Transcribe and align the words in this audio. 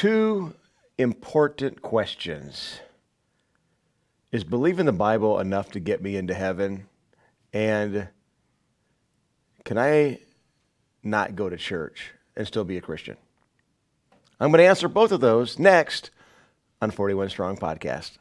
two 0.00 0.54
important 0.96 1.82
questions. 1.82 2.80
Is 4.32 4.44
believing 4.44 4.86
the 4.86 4.92
Bible 4.92 5.38
enough 5.38 5.72
to 5.72 5.78
get 5.78 6.00
me 6.00 6.16
into 6.16 6.32
heaven? 6.32 6.86
And 7.52 8.08
can 9.62 9.76
I 9.76 10.20
not 11.02 11.36
go 11.36 11.50
to 11.50 11.58
church 11.58 12.12
and 12.34 12.46
still 12.46 12.64
be 12.64 12.78
a 12.78 12.80
Christian? 12.80 13.18
I'm 14.40 14.50
going 14.50 14.60
to 14.60 14.68
answer 14.68 14.88
both 14.88 15.12
of 15.12 15.20
those 15.20 15.58
next 15.58 16.10
on 16.80 16.90
41 16.90 17.28
Strong 17.28 17.58
Podcast. 17.58 18.12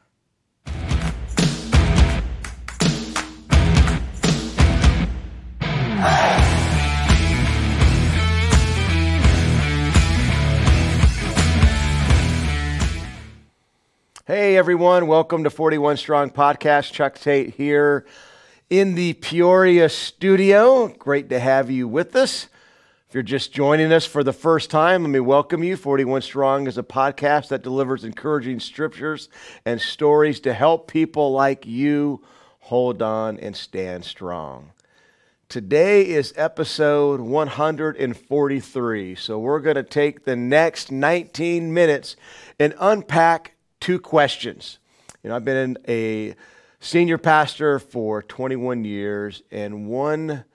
Hey 14.30 14.58
everyone, 14.58 15.08
welcome 15.08 15.44
to 15.46 15.50
41 15.50 15.98
Strong 15.98 16.30
Podcast. 16.30 16.92
Chuck 16.92 17.18
Tate 17.18 17.56
here 17.56 18.06
in 18.70 18.94
the 18.94 19.14
Peoria 19.14 19.90
studio. 19.90 20.90
Great 20.90 21.30
to 21.30 21.40
have 21.40 21.72
you 21.72 21.88
with 21.88 22.16
us. 22.16 22.48
If 23.08 23.16
you're 23.16 23.24
just 23.24 23.52
joining 23.52 23.92
us 23.92 24.06
for 24.06 24.24
the 24.24 24.32
first 24.32 24.70
time, 24.70 25.02
let 25.02 25.10
me 25.10 25.20
welcome 25.20 25.64
you. 25.64 25.76
41 25.76 26.22
Strong 26.22 26.68
is 26.68 26.78
a 26.78 26.84
podcast 26.84 27.48
that 27.48 27.64
delivers 27.64 28.04
encouraging 28.04 28.60
scriptures 28.60 29.30
and 29.66 29.82
stories 29.82 30.40
to 30.42 30.54
help 30.54 30.88
people 30.88 31.32
like 31.32 31.66
you 31.66 32.24
hold 32.60 33.02
on 33.02 33.40
and 33.40 33.56
stand 33.56 34.06
strong. 34.06 34.74
Today 35.48 36.08
is 36.08 36.36
episode 36.38 37.20
143. 37.20 39.16
So 39.16 39.40
we're 39.40 39.60
going 39.60 39.76
to 39.76 39.82
take 39.82 40.24
the 40.24 40.36
next 40.36 40.92
19 40.92 41.74
minutes 41.74 42.16
and 42.60 42.76
unpack 42.80 43.56
two 43.80 44.00
questions. 44.00 44.80
You 45.24 45.30
know, 45.30 45.36
I've 45.36 45.46
been 45.46 45.78
a 45.88 46.36
senior 46.80 47.18
pastor 47.18 47.80
for 47.80 48.22
21 48.24 48.86
years, 48.86 49.44
and 49.52 49.88
one 49.88 50.46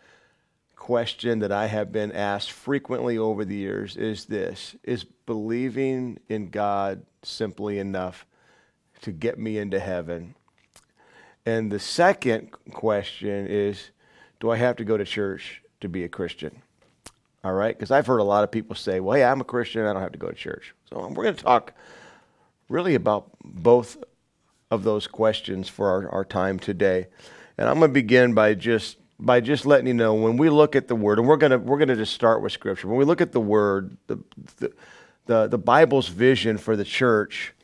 question 0.84 1.38
that 1.38 1.50
I 1.50 1.66
have 1.66 1.92
been 1.92 2.12
asked 2.12 2.52
frequently 2.52 3.16
over 3.16 3.44
the 3.44 3.54
years 3.54 3.96
is 3.96 4.26
this 4.26 4.76
Is 4.82 5.04
believing 5.04 6.18
in 6.28 6.50
God 6.50 7.06
simply 7.22 7.78
enough 7.78 8.26
to 9.02 9.12
get 9.12 9.38
me 9.38 9.58
into 9.58 9.80
heaven? 9.80 10.34
And 11.46 11.70
the 11.70 11.78
second 11.78 12.52
question 12.72 13.46
is 13.46 13.90
Do 14.40 14.50
I 14.50 14.56
have 14.56 14.77
to 14.77 14.84
go 14.84 14.96
to 14.96 15.04
church 15.04 15.62
to 15.80 15.88
be 15.88 16.04
a 16.04 16.08
Christian? 16.08 16.62
All 17.42 17.52
right, 17.52 17.77
because 17.77 17.90
I've 17.90 18.06
heard 18.06 18.20
a 18.20 18.24
lot 18.24 18.44
of 18.44 18.50
people 18.50 18.77
say, 18.77 19.00
Well, 19.00 19.16
hey, 19.16 19.24
I'm 19.24 19.40
a 19.40 19.44
Christian, 19.44 19.86
I 19.86 19.92
don't 19.92 20.02
have 20.02 20.12
to 20.12 20.18
go 20.18 20.28
to 20.28 20.34
church. 20.34 20.74
So 20.90 21.06
we're 21.08 21.24
going 21.24 21.36
to 21.36 21.42
talk 21.42 21.72
really 22.68 22.94
about 22.94 23.30
both 23.44 23.96
of 24.70 24.82
those 24.84 25.06
questions 25.06 25.68
for 25.68 25.88
our, 25.88 26.08
our 26.10 26.24
time 26.24 26.58
today. 26.58 27.06
And 27.58 27.68
I'm 27.68 27.78
going 27.78 27.90
to 27.90 27.94
begin 27.94 28.34
by 28.34 28.54
just 28.54 28.98
by 29.20 29.40
just 29.40 29.64
letting 29.64 29.86
you 29.86 29.94
know 29.94 30.14
when 30.14 30.36
we 30.36 30.50
look 30.50 30.74
at 30.74 30.88
the 30.88 30.96
word, 30.96 31.18
and 31.18 31.28
we're 31.28 31.36
gonna 31.36 31.58
we're 31.58 31.78
gonna 31.78 31.94
just 31.96 32.12
start 32.12 32.42
with 32.42 32.52
scripture. 32.52 32.88
When 32.88 32.98
we 32.98 33.04
look 33.04 33.20
at 33.20 33.30
the 33.30 33.40
word, 33.40 33.96
the 34.08 34.18
the 34.56 34.72
the, 35.26 35.46
the 35.46 35.58
Bible's 35.58 36.08
vision 36.08 36.58
for 36.58 36.76
the 36.76 36.84
church 36.84 37.54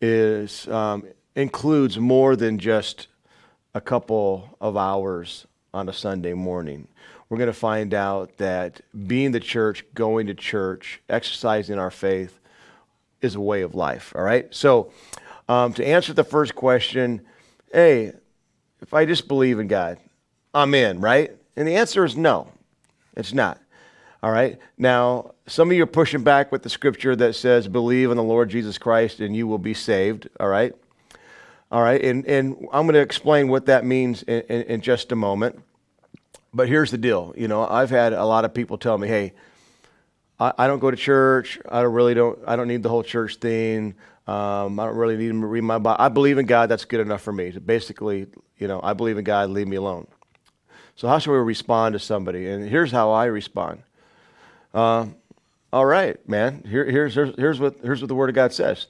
is 0.00 0.68
um, 0.68 1.04
includes 1.34 1.98
more 1.98 2.36
than 2.36 2.58
just 2.58 3.08
a 3.74 3.80
couple 3.80 4.56
of 4.60 4.76
hours 4.76 5.46
on 5.72 5.88
a 5.88 5.92
Sunday 5.92 6.34
morning. 6.34 6.86
We're 7.28 7.38
going 7.38 7.48
to 7.48 7.52
find 7.52 7.94
out 7.94 8.36
that 8.36 8.80
being 9.06 9.32
the 9.32 9.40
church, 9.40 9.84
going 9.94 10.28
to 10.28 10.34
church, 10.34 11.00
exercising 11.08 11.78
our 11.78 11.90
faith, 11.90 12.38
is 13.24 13.34
a 13.34 13.40
way 13.40 13.62
of 13.62 13.74
life. 13.74 14.12
All 14.14 14.22
right. 14.22 14.46
So, 14.54 14.92
um, 15.48 15.72
to 15.74 15.86
answer 15.86 16.12
the 16.12 16.24
first 16.24 16.54
question, 16.54 17.22
hey, 17.72 18.12
if 18.80 18.94
I 18.94 19.04
just 19.04 19.28
believe 19.28 19.58
in 19.58 19.66
God, 19.66 19.98
I'm 20.52 20.74
in, 20.74 21.00
right? 21.00 21.32
And 21.56 21.66
the 21.66 21.76
answer 21.76 22.04
is 22.04 22.16
no, 22.16 22.48
it's 23.16 23.32
not. 23.32 23.60
All 24.22 24.30
right. 24.30 24.58
Now, 24.78 25.32
some 25.46 25.70
of 25.70 25.76
you 25.76 25.82
are 25.82 25.86
pushing 25.86 26.22
back 26.22 26.50
with 26.50 26.62
the 26.62 26.70
scripture 26.70 27.14
that 27.16 27.34
says, 27.34 27.68
believe 27.68 28.10
in 28.10 28.16
the 28.16 28.22
Lord 28.22 28.48
Jesus 28.48 28.78
Christ 28.78 29.20
and 29.20 29.36
you 29.36 29.46
will 29.46 29.58
be 29.58 29.74
saved. 29.74 30.28
All 30.40 30.48
right. 30.48 30.74
All 31.70 31.82
right. 31.82 32.02
And, 32.02 32.24
and 32.26 32.56
I'm 32.72 32.86
going 32.86 32.94
to 32.94 33.00
explain 33.00 33.48
what 33.48 33.66
that 33.66 33.84
means 33.84 34.22
in, 34.22 34.40
in, 34.48 34.62
in 34.62 34.80
just 34.80 35.12
a 35.12 35.16
moment. 35.16 35.60
But 36.54 36.68
here's 36.68 36.90
the 36.90 36.98
deal. 36.98 37.34
You 37.36 37.48
know, 37.48 37.66
I've 37.66 37.90
had 37.90 38.12
a 38.12 38.24
lot 38.24 38.44
of 38.44 38.54
people 38.54 38.78
tell 38.78 38.96
me, 38.96 39.08
hey, 39.08 39.32
I, 40.38 40.52
I 40.58 40.66
don't 40.66 40.78
go 40.78 40.90
to 40.90 40.96
church. 40.96 41.58
I 41.68 41.82
don't 41.82 41.92
really 41.92 42.14
don't. 42.14 42.38
I 42.46 42.56
don't 42.56 42.68
need 42.68 42.82
the 42.82 42.88
whole 42.88 43.02
church 43.02 43.36
thing. 43.36 43.94
Um, 44.26 44.80
I 44.80 44.86
don't 44.86 44.96
really 44.96 45.16
need 45.16 45.28
to 45.28 45.46
read 45.46 45.62
my 45.62 45.78
Bible. 45.78 46.02
I 46.02 46.08
believe 46.08 46.38
in 46.38 46.46
God. 46.46 46.68
That's 46.68 46.84
good 46.84 47.00
enough 47.00 47.22
for 47.22 47.32
me. 47.32 47.50
Basically, 47.50 48.26
you 48.58 48.68
know, 48.68 48.80
I 48.82 48.94
believe 48.94 49.18
in 49.18 49.24
God. 49.24 49.50
Leave 49.50 49.68
me 49.68 49.76
alone. 49.76 50.06
So 50.96 51.08
how 51.08 51.18
should 51.18 51.32
we 51.32 51.38
respond 51.38 51.92
to 51.94 51.98
somebody? 51.98 52.48
And 52.48 52.68
here's 52.68 52.92
how 52.92 53.10
I 53.10 53.26
respond. 53.26 53.82
Uh, 54.72 55.06
all 55.72 55.84
right, 55.84 56.16
man. 56.28 56.62
Here, 56.68 56.84
here's, 56.84 57.14
here's, 57.14 57.34
here's, 57.36 57.60
what, 57.60 57.76
here's 57.82 58.00
what 58.00 58.08
the 58.08 58.14
Word 58.14 58.28
of 58.28 58.34
God 58.36 58.52
says. 58.52 58.86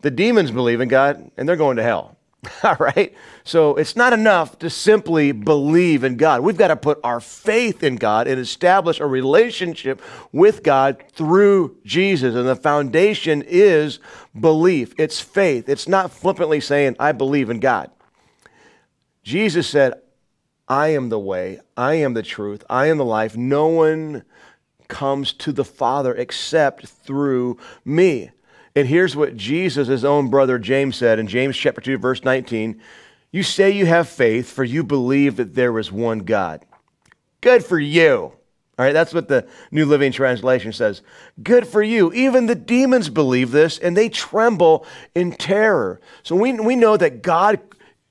The 0.00 0.10
demons 0.10 0.50
believe 0.50 0.80
in 0.80 0.88
God, 0.88 1.30
and 1.36 1.48
they're 1.48 1.56
going 1.56 1.76
to 1.76 1.82
hell. 1.82 2.15
All 2.62 2.76
right? 2.78 3.14
So 3.44 3.76
it's 3.76 3.96
not 3.96 4.12
enough 4.12 4.58
to 4.60 4.70
simply 4.70 5.32
believe 5.32 6.04
in 6.04 6.16
God. 6.16 6.42
We've 6.42 6.56
got 6.56 6.68
to 6.68 6.76
put 6.76 6.98
our 7.02 7.20
faith 7.20 7.82
in 7.82 7.96
God 7.96 8.26
and 8.28 8.40
establish 8.40 9.00
a 9.00 9.06
relationship 9.06 10.00
with 10.32 10.62
God 10.62 11.02
through 11.12 11.76
Jesus. 11.84 12.34
And 12.34 12.46
the 12.46 12.56
foundation 12.56 13.42
is 13.46 13.98
belief, 14.38 14.94
it's 14.98 15.20
faith. 15.20 15.68
It's 15.68 15.88
not 15.88 16.10
flippantly 16.10 16.60
saying, 16.60 16.96
I 16.98 17.12
believe 17.12 17.50
in 17.50 17.60
God. 17.60 17.90
Jesus 19.22 19.68
said, 19.68 19.94
I 20.68 20.88
am 20.88 21.08
the 21.08 21.18
way, 21.18 21.60
I 21.76 21.94
am 21.94 22.14
the 22.14 22.22
truth, 22.22 22.64
I 22.68 22.86
am 22.86 22.98
the 22.98 23.04
life. 23.04 23.36
No 23.36 23.68
one 23.68 24.24
comes 24.88 25.32
to 25.32 25.52
the 25.52 25.64
Father 25.64 26.14
except 26.14 26.86
through 26.86 27.58
me. 27.84 28.30
And 28.76 28.86
here's 28.86 29.16
what 29.16 29.38
Jesus, 29.38 29.88
his 29.88 30.04
own 30.04 30.28
brother 30.28 30.58
James 30.58 30.96
said 30.96 31.18
in 31.18 31.26
James 31.26 31.56
chapter 31.56 31.80
2, 31.80 31.96
verse 31.96 32.22
19 32.22 32.80
You 33.32 33.42
say 33.42 33.70
you 33.70 33.86
have 33.86 34.06
faith, 34.06 34.52
for 34.52 34.64
you 34.64 34.84
believe 34.84 35.36
that 35.36 35.54
there 35.54 35.76
is 35.78 35.90
one 35.90 36.20
God. 36.20 36.64
Good 37.40 37.64
for 37.64 37.78
you. 37.78 38.32
All 38.78 38.84
right, 38.84 38.92
that's 38.92 39.14
what 39.14 39.28
the 39.28 39.48
New 39.70 39.86
Living 39.86 40.12
Translation 40.12 40.70
says. 40.74 41.00
Good 41.42 41.66
for 41.66 41.82
you. 41.82 42.12
Even 42.12 42.44
the 42.44 42.54
demons 42.54 43.08
believe 43.08 43.50
this 43.50 43.78
and 43.78 43.96
they 43.96 44.10
tremble 44.10 44.86
in 45.14 45.32
terror. 45.32 45.98
So 46.22 46.36
we, 46.36 46.52
we 46.52 46.76
know 46.76 46.98
that 46.98 47.22
God 47.22 47.58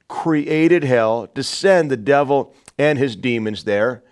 created 0.07 0.83
hell 0.83 1.27
to 1.27 1.43
send 1.43 1.91
the 1.91 1.97
devil 1.97 2.55
and 2.79 2.97
his 2.97 3.15
demons 3.15 3.65
there. 3.65 4.03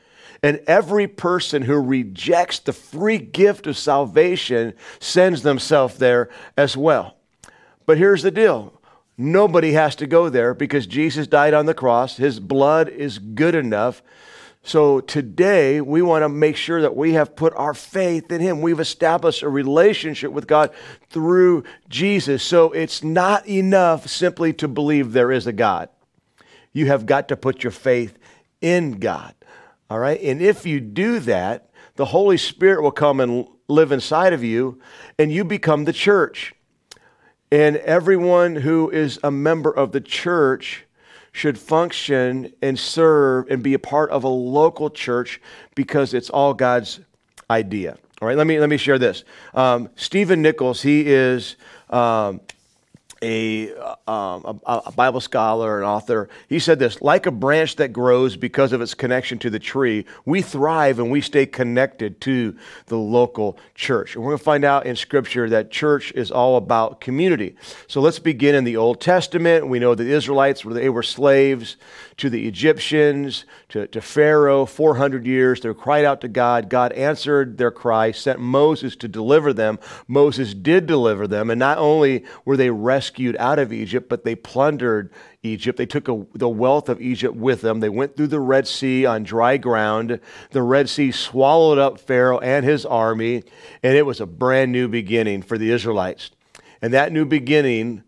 And 0.44 0.60
every 0.68 1.08
person 1.08 1.62
who 1.62 1.80
rejects 1.80 2.60
the 2.60 2.74
free 2.74 3.18
gift 3.18 3.66
of 3.66 3.78
salvation 3.78 4.74
sends 5.00 5.42
themselves 5.42 5.98
there 5.98 6.30
as 6.58 6.76
well. 6.76 7.16
But 7.86 7.98
here's 7.98 8.24
the 8.24 8.32
deal 8.32 8.74
nobody 9.18 9.72
has 9.72 9.96
to 9.96 10.08
go 10.08 10.28
there 10.28 10.54
because 10.54 10.86
Jesus 10.86 11.28
died 11.28 11.54
on 11.54 11.66
the 11.66 11.74
cross. 11.74 12.18
His 12.18 12.40
blood 12.40 12.90
is 12.90 13.20
good 13.20 13.56
enough. 13.56 14.04
So 14.66 15.02
today, 15.02 15.82
we 15.82 16.02
want 16.02 16.24
to 16.24 16.30
make 16.30 16.56
sure 16.56 16.82
that 16.82 16.96
we 16.96 17.14
have 17.14 17.36
put 17.36 17.54
our 17.56 17.74
faith 17.74 18.32
in 18.32 18.40
Him. 18.40 18.62
We've 18.62 18.80
established 18.80 19.44
a 19.44 19.50
relationship 19.50 20.32
with 20.32 20.48
God 20.48 20.72
through 21.10 21.66
Jesus. 21.90 22.44
So 22.44 22.72
it's 22.72 23.04
not 23.04 23.48
enough 23.48 24.08
simply 24.08 24.54
to 24.54 24.70
believe 24.70 25.12
there 25.12 25.34
is 25.34 25.48
a 25.48 25.54
God. 25.54 25.90
You 26.72 26.88
have 26.88 27.06
got 27.06 27.28
to 27.28 27.36
put 27.36 27.64
your 27.64 27.72
faith 27.72 28.18
in 28.62 29.00
God. 29.00 29.36
All 29.94 30.00
right? 30.00 30.20
And 30.24 30.42
if 30.42 30.66
you 30.66 30.80
do 30.80 31.20
that, 31.20 31.70
the 31.98 32.06
Holy 32.06 32.36
Spirit 32.36 32.82
will 32.82 32.90
come 32.90 33.20
and 33.20 33.48
live 33.68 33.92
inside 33.92 34.34
of 34.34 34.44
you, 34.44 34.82
and 35.20 35.32
you 35.32 35.44
become 35.44 35.86
the 35.86 35.94
church. 35.94 36.56
And 37.52 37.76
everyone 37.76 38.56
who 38.56 38.90
is 38.90 39.20
a 39.24 39.30
member 39.30 39.70
of 39.70 39.92
the 39.92 40.02
church 40.02 40.86
should 41.32 41.60
function 41.60 42.52
and 42.60 42.80
serve 42.80 43.46
and 43.52 43.62
be 43.62 43.76
a 43.76 43.80
part 43.80 44.10
of 44.10 44.24
a 44.24 44.30
local 44.30 44.90
church 44.90 45.40
because 45.76 46.16
it's 46.16 46.32
all 46.32 46.56
God's 46.56 47.00
idea. 47.52 47.96
All 48.20 48.28
right, 48.28 48.36
let 48.36 48.48
me, 48.48 48.60
let 48.60 48.72
me 48.72 48.78
share 48.78 48.98
this. 48.98 49.24
Um, 49.54 49.90
Stephen 49.96 50.42
Nichols, 50.42 50.82
he 50.82 51.06
is 51.06 51.56
um, 51.92 52.42
a, 53.24 53.72
um, 54.06 54.60
a, 54.66 54.82
a, 54.88 54.92
Bible 54.92 55.22
scholar, 55.22 55.80
an 55.80 55.86
author, 55.86 56.28
he 56.50 56.60
said 56.60 56.78
this 56.78 57.02
like 57.02 57.26
a 57.26 57.32
branch 57.32 57.78
that 57.78 57.94
grows 57.94 58.36
because 58.36 58.74
of 58.74 58.82
its 58.82 58.94
connection 58.94 59.40
to 59.40 59.50
the 59.50 59.60
tree, 59.60 60.06
we 60.26 60.42
thrive 60.42 61.00
and 61.00 61.10
we 61.10 61.22
stay 61.22 61.46
connected 61.46 62.20
to 62.22 62.56
the 62.88 62.98
local 62.98 63.58
church. 63.76 64.16
And 64.16 64.24
we're 64.24 64.32
going 64.32 64.40
to 64.40 64.44
find 64.44 64.66
out 64.66 64.86
in 64.86 64.98
Scripture 64.98 65.50
that 65.50 65.72
church 65.72 66.12
is 66.12 66.32
all 66.32 66.58
about 66.58 67.00
community. 67.00 67.56
So 67.88 68.02
let's 68.02 68.20
begin 68.20 68.56
in 68.56 68.66
the 68.66 68.76
Old 68.76 69.00
Testament. 69.00 69.68
We 69.68 69.80
know 69.80 69.96
the 69.96 70.12
Israelites, 70.12 70.66
were, 70.66 70.74
they 70.74 70.90
were 70.90 71.04
slaves 71.04 71.78
to 72.18 72.30
the 72.30 72.46
Egyptians, 72.46 73.46
to, 73.70 73.88
to 73.88 74.02
Pharaoh, 74.02 74.66
400 74.66 75.26
years. 75.26 75.62
They 75.62 75.74
cried 75.74 76.04
out 76.04 76.20
to 76.22 76.28
God. 76.28 76.70
God 76.70 76.92
answered 76.92 77.58
their 77.58 77.72
cry, 77.72 78.12
sent 78.12 78.40
Moses 78.40 78.98
to 78.98 79.08
deliver 79.08 79.54
them. 79.54 79.80
Moses 80.08 80.54
did 80.54 80.86
deliver 80.86 81.26
them. 81.26 81.50
And 81.50 81.58
not 81.58 81.78
only 81.78 82.26
were 82.44 82.58
they 82.58 82.70
rescued 82.70 83.13
out 83.38 83.60
of 83.60 83.74
Egypt, 83.74 84.10
but 84.10 84.24
they 84.24 84.36
plundered 84.36 85.12
Egypt. 85.42 85.78
They 85.78 85.86
took 85.86 86.08
a, 86.08 86.26
the 86.34 86.50
wealth 86.50 86.90
of 86.90 87.02
Egypt 87.02 87.36
with 87.36 87.62
them. 87.62 87.80
They 87.80 87.90
went 87.90 88.16
through 88.16 88.28
the 88.28 88.40
Red 88.40 88.68
Sea 88.68 89.06
on 89.06 89.24
dry 89.24 89.58
ground. 89.58 90.20
The 90.52 90.62
Red 90.62 90.90
Sea 90.90 91.12
swallowed 91.12 91.78
up 91.78 92.00
Pharaoh 92.00 92.40
and 92.40 92.66
his 92.66 92.86
army, 92.86 93.44
and 93.82 93.96
it 93.96 94.06
was 94.06 94.22
a 94.22 94.26
brand 94.26 94.72
new 94.72 94.88
beginning 94.88 95.42
for 95.42 95.58
the 95.58 95.72
Israelites. 95.72 96.32
And 96.82 96.94
that 96.94 97.12
new 97.12 97.26
beginning 97.26 98.04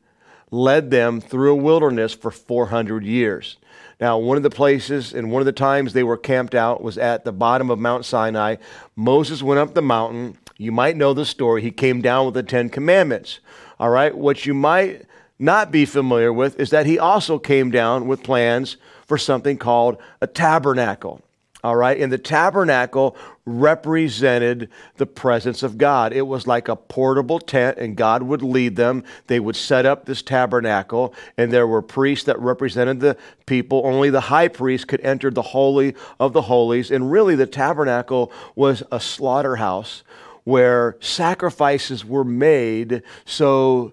led 0.51 0.91
them 0.91 1.21
through 1.21 1.53
a 1.53 1.55
wilderness 1.55 2.13
for 2.13 2.31
400 2.31 3.03
years. 3.03 3.57
Now, 3.99 4.17
one 4.17 4.37
of 4.37 4.43
the 4.43 4.49
places 4.49 5.13
and 5.13 5.31
one 5.31 5.41
of 5.41 5.45
the 5.45 5.53
times 5.53 5.93
they 5.93 6.03
were 6.03 6.17
camped 6.17 6.53
out 6.53 6.83
was 6.83 6.97
at 6.97 7.23
the 7.23 7.31
bottom 7.31 7.69
of 7.69 7.79
Mount 7.79 8.05
Sinai. 8.05 8.57
Moses 8.95 9.41
went 9.41 9.59
up 9.59 9.73
the 9.73 9.81
mountain. 9.81 10.37
You 10.57 10.71
might 10.71 10.95
know 10.95 11.13
the 11.13 11.25
story. 11.25 11.61
He 11.61 11.71
came 11.71 12.01
down 12.01 12.25
with 12.25 12.35
the 12.35 12.43
Ten 12.43 12.69
Commandments. 12.69 13.39
All 13.79 13.89
right? 13.89 14.15
What 14.15 14.45
you 14.45 14.53
might 14.53 15.05
not 15.37 15.71
be 15.71 15.85
familiar 15.85 16.31
with 16.31 16.59
is 16.59 16.69
that 16.69 16.85
he 16.85 16.97
also 16.97 17.37
came 17.37 17.71
down 17.71 18.07
with 18.07 18.23
plans 18.23 18.77
for 19.05 19.17
something 19.17 19.57
called 19.57 19.97
a 20.21 20.27
tabernacle. 20.27 21.21
All 21.65 21.75
right. 21.75 21.99
And 21.99 22.11
the 22.11 22.19
tabernacle 22.19 23.17
represented 23.43 24.69
the 24.97 25.07
presence 25.07 25.63
of 25.63 25.79
God. 25.79 26.13
It 26.13 26.21
was 26.21 26.45
like 26.45 26.67
a 26.67 26.75
portable 26.75 27.39
tent, 27.39 27.79
and 27.79 27.97
God 27.97 28.21
would 28.21 28.43
lead 28.43 28.75
them. 28.75 29.03
They 29.25 29.39
would 29.39 29.55
set 29.55 29.83
up 29.83 30.05
this 30.05 30.21
tabernacle, 30.21 31.15
and 31.37 31.51
there 31.51 31.65
were 31.65 31.81
priests 31.81 32.25
that 32.25 32.39
represented 32.39 32.99
the 32.99 33.17
people. 33.47 33.81
Only 33.83 34.11
the 34.11 34.21
high 34.21 34.47
priest 34.47 34.87
could 34.87 35.01
enter 35.01 35.31
the 35.31 35.41
Holy 35.41 35.95
of 36.19 36.33
the 36.33 36.43
Holies. 36.43 36.91
And 36.91 37.11
really, 37.11 37.35
the 37.35 37.47
tabernacle 37.47 38.31
was 38.55 38.83
a 38.91 38.99
slaughterhouse 38.99 40.03
where 40.45 40.95
sacrifices 41.01 42.05
were 42.05 42.23
made 42.23 43.03
so 43.25 43.91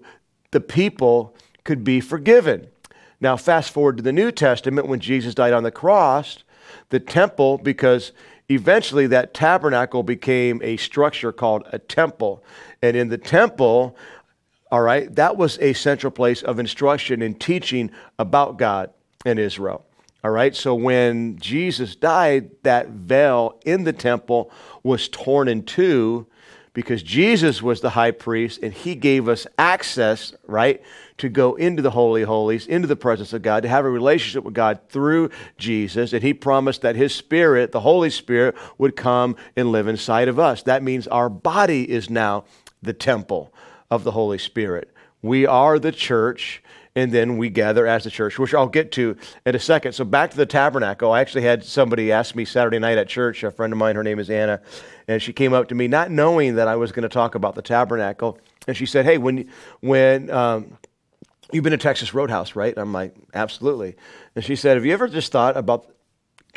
the 0.51 0.61
people 0.61 1.35
could 1.63 1.83
be 1.83 1.99
forgiven. 1.99 2.67
Now, 3.19 3.37
fast 3.37 3.71
forward 3.71 3.97
to 3.97 4.03
the 4.03 4.13
New 4.13 4.31
Testament 4.31 4.87
when 4.87 4.99
Jesus 4.99 5.35
died 5.35 5.53
on 5.53 5.63
the 5.63 5.71
cross 5.71 6.43
the 6.89 6.99
temple 6.99 7.57
because 7.57 8.11
eventually 8.49 9.07
that 9.07 9.33
tabernacle 9.33 10.03
became 10.03 10.61
a 10.63 10.77
structure 10.77 11.31
called 11.31 11.63
a 11.71 11.79
temple. 11.79 12.43
And 12.81 12.95
in 12.95 13.09
the 13.09 13.17
temple, 13.17 13.95
all 14.71 14.81
right, 14.81 15.13
that 15.15 15.37
was 15.37 15.57
a 15.59 15.73
central 15.73 16.11
place 16.11 16.43
of 16.43 16.59
instruction 16.59 17.21
and 17.21 17.39
teaching 17.39 17.91
about 18.19 18.57
God 18.57 18.91
and 19.25 19.39
Israel. 19.39 19.85
All 20.23 20.31
right, 20.31 20.55
so 20.55 20.73
when 20.73 21.37
Jesus 21.37 21.95
died, 21.95 22.51
that 22.63 22.89
veil 22.89 23.59
in 23.65 23.83
the 23.83 23.91
temple 23.91 24.51
was 24.81 25.09
torn 25.09 25.47
in 25.47 25.63
two 25.63 26.27
because 26.73 27.03
Jesus 27.03 27.61
was 27.61 27.81
the 27.81 27.91
high 27.91 28.11
priest 28.11 28.59
and 28.63 28.73
he 28.73 28.95
gave 28.95 29.29
us 29.29 29.45
access, 29.57 30.33
right, 30.47 30.81
to 31.17 31.29
go 31.29 31.55
into 31.55 31.81
the 31.81 31.91
Holy 31.91 32.23
Holies, 32.23 32.65
into 32.65 32.87
the 32.87 32.95
presence 32.95 33.31
of 33.33 33.43
God, 33.43 33.63
to 33.63 33.69
have 33.69 33.85
a 33.85 33.89
relationship 33.89 34.43
with 34.43 34.55
God 34.55 34.79
through 34.89 35.29
Jesus. 35.57 36.13
And 36.13 36.23
he 36.23 36.33
promised 36.33 36.81
that 36.81 36.95
his 36.95 37.13
Spirit, 37.13 37.71
the 37.71 37.81
Holy 37.81 38.09
Spirit, 38.09 38.55
would 38.77 38.95
come 38.95 39.35
and 39.55 39.71
live 39.71 39.87
inside 39.87 40.27
of 40.27 40.39
us. 40.39 40.63
That 40.63 40.83
means 40.83 41.07
our 41.07 41.29
body 41.29 41.89
is 41.89 42.09
now 42.09 42.45
the 42.81 42.93
temple 42.93 43.53
of 43.91 44.03
the 44.03 44.11
Holy 44.11 44.39
Spirit. 44.39 44.91
We 45.21 45.45
are 45.45 45.77
the 45.77 45.91
church 45.91 46.63
and 46.95 47.11
then 47.11 47.37
we 47.37 47.49
gather 47.49 47.87
as 47.87 48.03
the 48.03 48.11
church, 48.11 48.37
which 48.37 48.53
I'll 48.53 48.67
get 48.67 48.91
to 48.93 49.17
in 49.45 49.55
a 49.55 49.59
second. 49.59 49.93
So 49.93 50.05
back 50.05 50.31
to 50.31 50.37
the 50.37 50.45
tabernacle. 50.45 51.11
I 51.11 51.21
actually 51.21 51.43
had 51.43 51.63
somebody 51.63 52.11
ask 52.11 52.35
me 52.35 52.45
Saturday 52.45 52.79
night 52.79 52.97
at 52.97 53.07
church, 53.07 53.43
a 53.43 53.51
friend 53.51 53.73
of 53.73 53.79
mine, 53.79 53.95
her 53.95 54.03
name 54.03 54.19
is 54.19 54.29
Anna, 54.29 54.61
and 55.07 55.21
she 55.21 55.33
came 55.33 55.53
up 55.53 55.69
to 55.69 55.75
me 55.75 55.87
not 55.87 56.11
knowing 56.11 56.55
that 56.55 56.67
I 56.67 56.75
was 56.75 56.91
going 56.91 57.03
to 57.03 57.09
talk 57.09 57.35
about 57.35 57.55
the 57.55 57.61
tabernacle, 57.61 58.37
and 58.67 58.77
she 58.77 58.85
said, 58.85 59.05
"Hey, 59.05 59.17
when 59.17 59.49
when 59.81 60.29
um, 60.29 60.77
you've 61.51 61.63
been 61.63 61.71
to 61.71 61.77
Texas 61.77 62.13
Roadhouse, 62.13 62.55
right?" 62.55 62.73
I'm 62.77 62.93
like, 62.93 63.15
"Absolutely." 63.33 63.95
And 64.35 64.43
she 64.43 64.55
said, 64.55 64.77
"Have 64.77 64.85
you 64.85 64.93
ever 64.93 65.07
just 65.07 65.31
thought 65.31 65.57
about, 65.57 65.87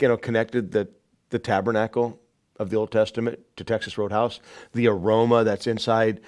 you 0.01 0.09
know, 0.09 0.17
connected 0.17 0.73
the 0.73 0.89
the 1.31 1.39
tabernacle 1.39 2.21
of 2.59 2.71
the 2.71 2.77
Old 2.77 2.93
Testament 2.93 3.41
to 3.57 3.65
Texas 3.65 3.99
Roadhouse, 3.99 4.41
the 4.73 4.87
aroma 4.89 5.45
that's 5.45 5.67
inside 5.67 6.21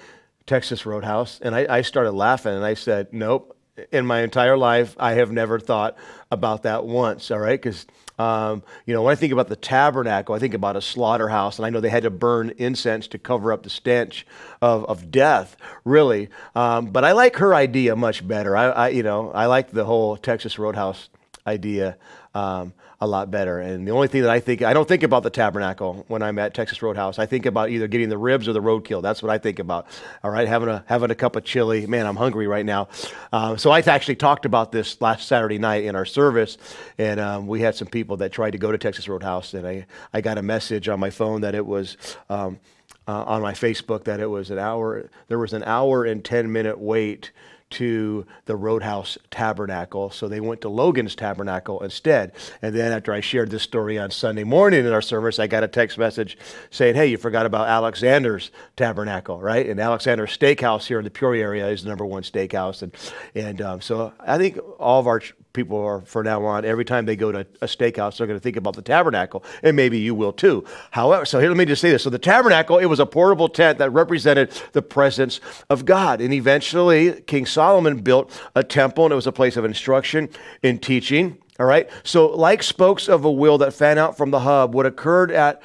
Texas 0.47 0.85
Roadhouse?" 0.85 1.39
And 1.41 1.55
I, 1.55 1.67
I 1.69 1.81
started 1.81 2.11
laughing, 2.11 2.55
and 2.55 2.65
I 2.65 2.73
said, 2.73 3.13
"Nope." 3.13 3.55
In 3.91 4.05
my 4.05 4.21
entire 4.21 4.57
life, 4.57 4.95
I 4.99 5.13
have 5.13 5.31
never 5.31 5.59
thought 5.59 5.97
about 6.31 6.63
that 6.63 6.85
once, 6.85 7.31
all 7.31 7.39
right? 7.39 7.61
Because, 7.61 7.85
um, 8.17 8.63
you 8.85 8.93
know, 8.93 9.01
when 9.03 9.11
I 9.11 9.15
think 9.15 9.33
about 9.33 9.47
the 9.47 9.55
tabernacle, 9.55 10.35
I 10.35 10.39
think 10.39 10.53
about 10.53 10.75
a 10.75 10.81
slaughterhouse, 10.81 11.57
and 11.57 11.65
I 11.65 11.69
know 11.69 11.79
they 11.79 11.89
had 11.89 12.03
to 12.03 12.09
burn 12.09 12.51
incense 12.57 13.07
to 13.09 13.17
cover 13.17 13.51
up 13.51 13.63
the 13.63 13.69
stench 13.69 14.25
of, 14.61 14.85
of 14.85 15.11
death, 15.11 15.57
really. 15.85 16.29
Um, 16.55 16.87
but 16.87 17.03
I 17.03 17.13
like 17.13 17.37
her 17.37 17.53
idea 17.53 17.95
much 17.95 18.27
better. 18.27 18.55
I, 18.55 18.65
I, 18.65 18.89
you 18.89 19.03
know, 19.03 19.31
I 19.31 19.47
like 19.47 19.71
the 19.71 19.85
whole 19.85 20.17
Texas 20.17 20.59
Roadhouse 20.59 21.09
idea. 21.47 21.97
Um, 22.33 22.73
a 23.01 23.07
lot 23.07 23.31
better. 23.31 23.59
And 23.59 23.87
the 23.87 23.91
only 23.91 24.09
thing 24.09 24.23
that 24.23 24.31
I 24.31 24.41
think, 24.41 24.61
I 24.61 24.73
don't 24.73 24.87
think 24.87 25.03
about 25.03 25.23
the 25.23 25.29
tabernacle 25.29 26.03
when 26.07 26.21
I'm 26.21 26.37
at 26.37 26.53
Texas 26.53 26.81
Roadhouse. 26.81 27.17
I 27.17 27.25
think 27.25 27.45
about 27.45 27.69
either 27.69 27.87
getting 27.87 28.09
the 28.09 28.17
ribs 28.17 28.47
or 28.47 28.53
the 28.53 28.61
roadkill. 28.61 29.01
That's 29.01 29.23
what 29.23 29.31
I 29.31 29.37
think 29.37 29.59
about. 29.59 29.87
All 30.23 30.31
right, 30.31 30.47
having 30.47 30.67
a 30.67 30.83
having 30.85 31.09
a 31.09 31.15
cup 31.15 31.37
of 31.37 31.45
chili. 31.45 31.87
Man, 31.87 32.05
I'm 32.05 32.17
hungry 32.17 32.47
right 32.47 32.65
now. 32.65 32.89
Um, 33.31 33.57
so 33.57 33.71
I 33.71 33.79
actually 33.79 34.17
talked 34.17 34.45
about 34.45 34.71
this 34.71 34.99
last 34.99 35.27
Saturday 35.27 35.59
night 35.59 35.85
in 35.85 35.95
our 35.95 36.05
service, 36.05 36.57
and 36.97 37.19
um, 37.19 37.47
we 37.47 37.61
had 37.61 37.75
some 37.75 37.87
people 37.87 38.17
that 38.17 38.33
tried 38.33 38.51
to 38.51 38.57
go 38.57 38.71
to 38.71 38.77
Texas 38.77 39.07
Roadhouse, 39.07 39.53
and 39.53 39.65
I 39.65 39.85
I 40.13 40.19
got 40.19 40.37
a 40.37 40.43
message 40.43 40.89
on 40.89 40.99
my 40.99 41.09
phone 41.09 41.41
that 41.41 41.55
it 41.55 41.65
was. 41.65 41.97
Um, 42.29 42.59
uh, 43.07 43.23
on 43.23 43.41
my 43.41 43.53
Facebook, 43.53 44.03
that 44.03 44.19
it 44.19 44.27
was 44.27 44.51
an 44.51 44.59
hour. 44.59 45.09
There 45.29 45.39
was 45.39 45.53
an 45.53 45.63
hour 45.63 46.05
and 46.05 46.23
ten 46.23 46.51
minute 46.51 46.77
wait 46.77 47.31
to 47.71 48.25
the 48.45 48.55
Roadhouse 48.55 49.17
Tabernacle. 49.31 50.09
So 50.09 50.27
they 50.27 50.39
went 50.39 50.61
to 50.61 50.69
Logan's 50.69 51.15
Tabernacle 51.15 51.81
instead. 51.81 52.31
And 52.61 52.75
then 52.75 52.91
after 52.91 53.13
I 53.13 53.21
shared 53.21 53.51
this 53.51 53.63
story 53.63 53.97
on 53.97 54.11
Sunday 54.11 54.43
morning 54.43 54.85
in 54.85 54.91
our 54.91 55.01
service, 55.01 55.39
I 55.39 55.47
got 55.47 55.63
a 55.63 55.67
text 55.67 55.97
message 55.97 56.37
saying, 56.71 56.95
hey, 56.95 57.07
you 57.07 57.17
forgot 57.17 57.45
about 57.45 57.67
Alexander's 57.67 58.51
Tabernacle, 58.75 59.39
right? 59.39 59.67
And 59.67 59.79
Alexander's 59.79 60.35
Steakhouse 60.37 60.87
here 60.87 60.99
in 60.99 61.03
the 61.03 61.11
Peoria 61.11 61.43
area 61.43 61.67
is 61.67 61.83
the 61.83 61.89
number 61.89 62.05
one 62.05 62.23
steakhouse. 62.23 62.81
And, 62.81 62.95
and 63.35 63.61
um, 63.61 63.81
so 63.81 64.13
I 64.19 64.37
think 64.37 64.59
all 64.79 64.99
of 64.99 65.07
our 65.07 65.21
people 65.59 65.77
are 65.77 65.99
for 66.01 66.23
now 66.23 66.45
on 66.45 66.63
every 66.63 66.85
time 66.85 67.05
they 67.05 67.17
go 67.17 67.33
to 67.33 67.39
a 67.61 67.65
steakhouse 67.65 68.17
they're 68.17 68.27
going 68.27 68.39
to 68.39 68.43
think 68.43 68.55
about 68.55 68.75
the 68.77 68.81
tabernacle 68.81 69.43
and 69.61 69.75
maybe 69.75 69.99
you 69.99 70.15
will 70.15 70.31
too. 70.31 70.63
However 70.91 71.25
so 71.25 71.37
here 71.37 71.49
let 71.49 71.57
me 71.57 71.65
just 71.65 71.81
say 71.81 71.91
this. 71.91 72.03
So 72.03 72.09
the 72.09 72.17
tabernacle 72.17 72.77
it 72.77 72.85
was 72.85 73.01
a 73.01 73.05
portable 73.05 73.49
tent 73.49 73.79
that 73.79 73.89
represented 73.89 74.51
the 74.71 74.81
presence 74.81 75.41
of 75.69 75.83
god. 75.83 76.21
And 76.21 76.33
eventually 76.33 77.21
king 77.23 77.45
solomon 77.45 78.01
built 78.01 78.31
a 78.55 78.63
temple 78.63 79.03
and 79.03 79.11
it 79.11 79.15
was 79.15 79.27
a 79.27 79.33
place 79.33 79.57
of 79.57 79.65
instruction 79.65 80.29
and 80.63 80.81
teaching 80.81 81.37
all 81.59 81.65
right? 81.65 81.89
So 82.03 82.27
like 82.27 82.63
spokes 82.63 83.09
of 83.09 83.25
a 83.25 83.31
wheel 83.31 83.57
that 83.57 83.73
fan 83.73 83.97
out 83.97 84.15
from 84.15 84.31
the 84.31 84.39
hub 84.39 84.73
what 84.73 84.85
occurred 84.85 85.29
at 85.29 85.61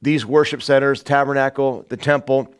these 0.00 0.24
worship 0.24 0.62
centers 0.62 1.02
tabernacle 1.02 1.84
the 1.88 1.96
temple 1.96 2.54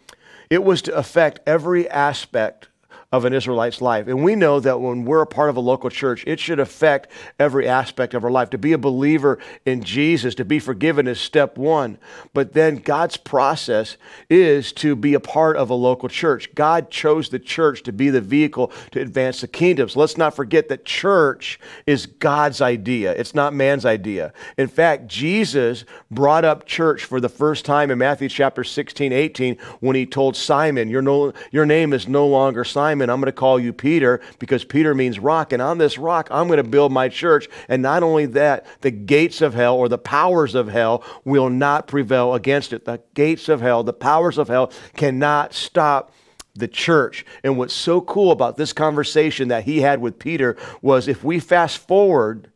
it 0.50 0.64
was 0.64 0.82
to 0.82 0.94
affect 0.96 1.38
every 1.46 1.88
aspect 1.88 2.69
of 3.12 3.24
an 3.24 3.32
Israelite's 3.32 3.82
life. 3.82 4.06
And 4.06 4.22
we 4.22 4.36
know 4.36 4.60
that 4.60 4.80
when 4.80 5.04
we're 5.04 5.22
a 5.22 5.26
part 5.26 5.50
of 5.50 5.56
a 5.56 5.60
local 5.60 5.90
church, 5.90 6.22
it 6.28 6.38
should 6.38 6.60
affect 6.60 7.10
every 7.40 7.66
aspect 7.66 8.14
of 8.14 8.22
our 8.22 8.30
life. 8.30 8.50
To 8.50 8.58
be 8.58 8.72
a 8.72 8.78
believer 8.78 9.40
in 9.66 9.82
Jesus, 9.82 10.36
to 10.36 10.44
be 10.44 10.60
forgiven 10.60 11.08
is 11.08 11.20
step 11.20 11.58
one. 11.58 11.98
But 12.32 12.52
then 12.52 12.76
God's 12.76 13.16
process 13.16 13.96
is 14.28 14.72
to 14.74 14.94
be 14.94 15.14
a 15.14 15.20
part 15.20 15.56
of 15.56 15.70
a 15.70 15.74
local 15.74 16.08
church. 16.08 16.54
God 16.54 16.88
chose 16.88 17.30
the 17.30 17.40
church 17.40 17.82
to 17.82 17.92
be 17.92 18.10
the 18.10 18.20
vehicle 18.20 18.70
to 18.92 19.00
advance 19.00 19.40
the 19.40 19.48
kingdom. 19.48 19.88
So 19.88 19.98
let's 19.98 20.16
not 20.16 20.36
forget 20.36 20.68
that 20.68 20.84
church 20.84 21.58
is 21.86 22.06
God's 22.06 22.60
idea, 22.60 23.10
it's 23.12 23.34
not 23.34 23.54
man's 23.54 23.84
idea. 23.84 24.32
In 24.56 24.68
fact, 24.68 25.08
Jesus 25.08 25.84
brought 26.12 26.44
up 26.44 26.64
church 26.64 27.04
for 27.04 27.20
the 27.20 27.28
first 27.28 27.64
time 27.64 27.90
in 27.90 27.98
Matthew 27.98 28.28
chapter 28.28 28.62
16, 28.62 29.12
18, 29.12 29.56
when 29.80 29.96
he 29.96 30.06
told 30.06 30.36
Simon, 30.36 30.88
Your, 30.88 31.02
no, 31.02 31.32
your 31.50 31.66
name 31.66 31.92
is 31.92 32.06
no 32.06 32.24
longer 32.28 32.62
Simon 32.62 32.99
Simon, 33.00 33.08
I'm 33.08 33.20
going 33.20 33.26
to 33.26 33.32
call 33.32 33.58
you 33.58 33.72
Peter 33.72 34.20
because 34.38 34.62
Peter 34.62 34.94
means 34.94 35.18
rock. 35.18 35.54
And 35.54 35.62
on 35.62 35.78
this 35.78 35.96
rock, 35.96 36.28
I'm 36.30 36.48
going 36.48 36.62
to 36.62 36.68
build 36.68 36.92
my 36.92 37.08
church. 37.08 37.48
And 37.66 37.80
not 37.80 38.02
only 38.02 38.26
that, 38.26 38.66
the 38.82 38.90
gates 38.90 39.40
of 39.40 39.54
hell 39.54 39.76
or 39.76 39.88
the 39.88 39.96
powers 39.96 40.54
of 40.54 40.68
hell 40.68 41.02
will 41.24 41.48
not 41.48 41.86
prevail 41.86 42.34
against 42.34 42.74
it. 42.74 42.84
The 42.84 43.00
gates 43.14 43.48
of 43.48 43.62
hell, 43.62 43.82
the 43.82 43.94
powers 43.94 44.36
of 44.36 44.48
hell 44.48 44.70
cannot 44.96 45.54
stop 45.54 46.12
the 46.54 46.68
church. 46.68 47.24
And 47.42 47.56
what's 47.56 47.72
so 47.72 48.02
cool 48.02 48.32
about 48.32 48.58
this 48.58 48.74
conversation 48.74 49.48
that 49.48 49.64
he 49.64 49.80
had 49.80 50.02
with 50.02 50.18
Peter 50.18 50.58
was 50.82 51.08
if 51.08 51.24
we 51.24 51.40
fast 51.40 51.78
forward 51.78 52.50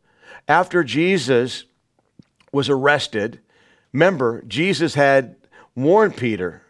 after 0.47 0.83
Jesus 0.83 1.65
was 2.51 2.69
arrested, 2.69 3.39
remember, 3.91 4.43
Jesus 4.43 4.93
had 4.93 5.37
warned 5.75 6.15
Peter 6.15 6.61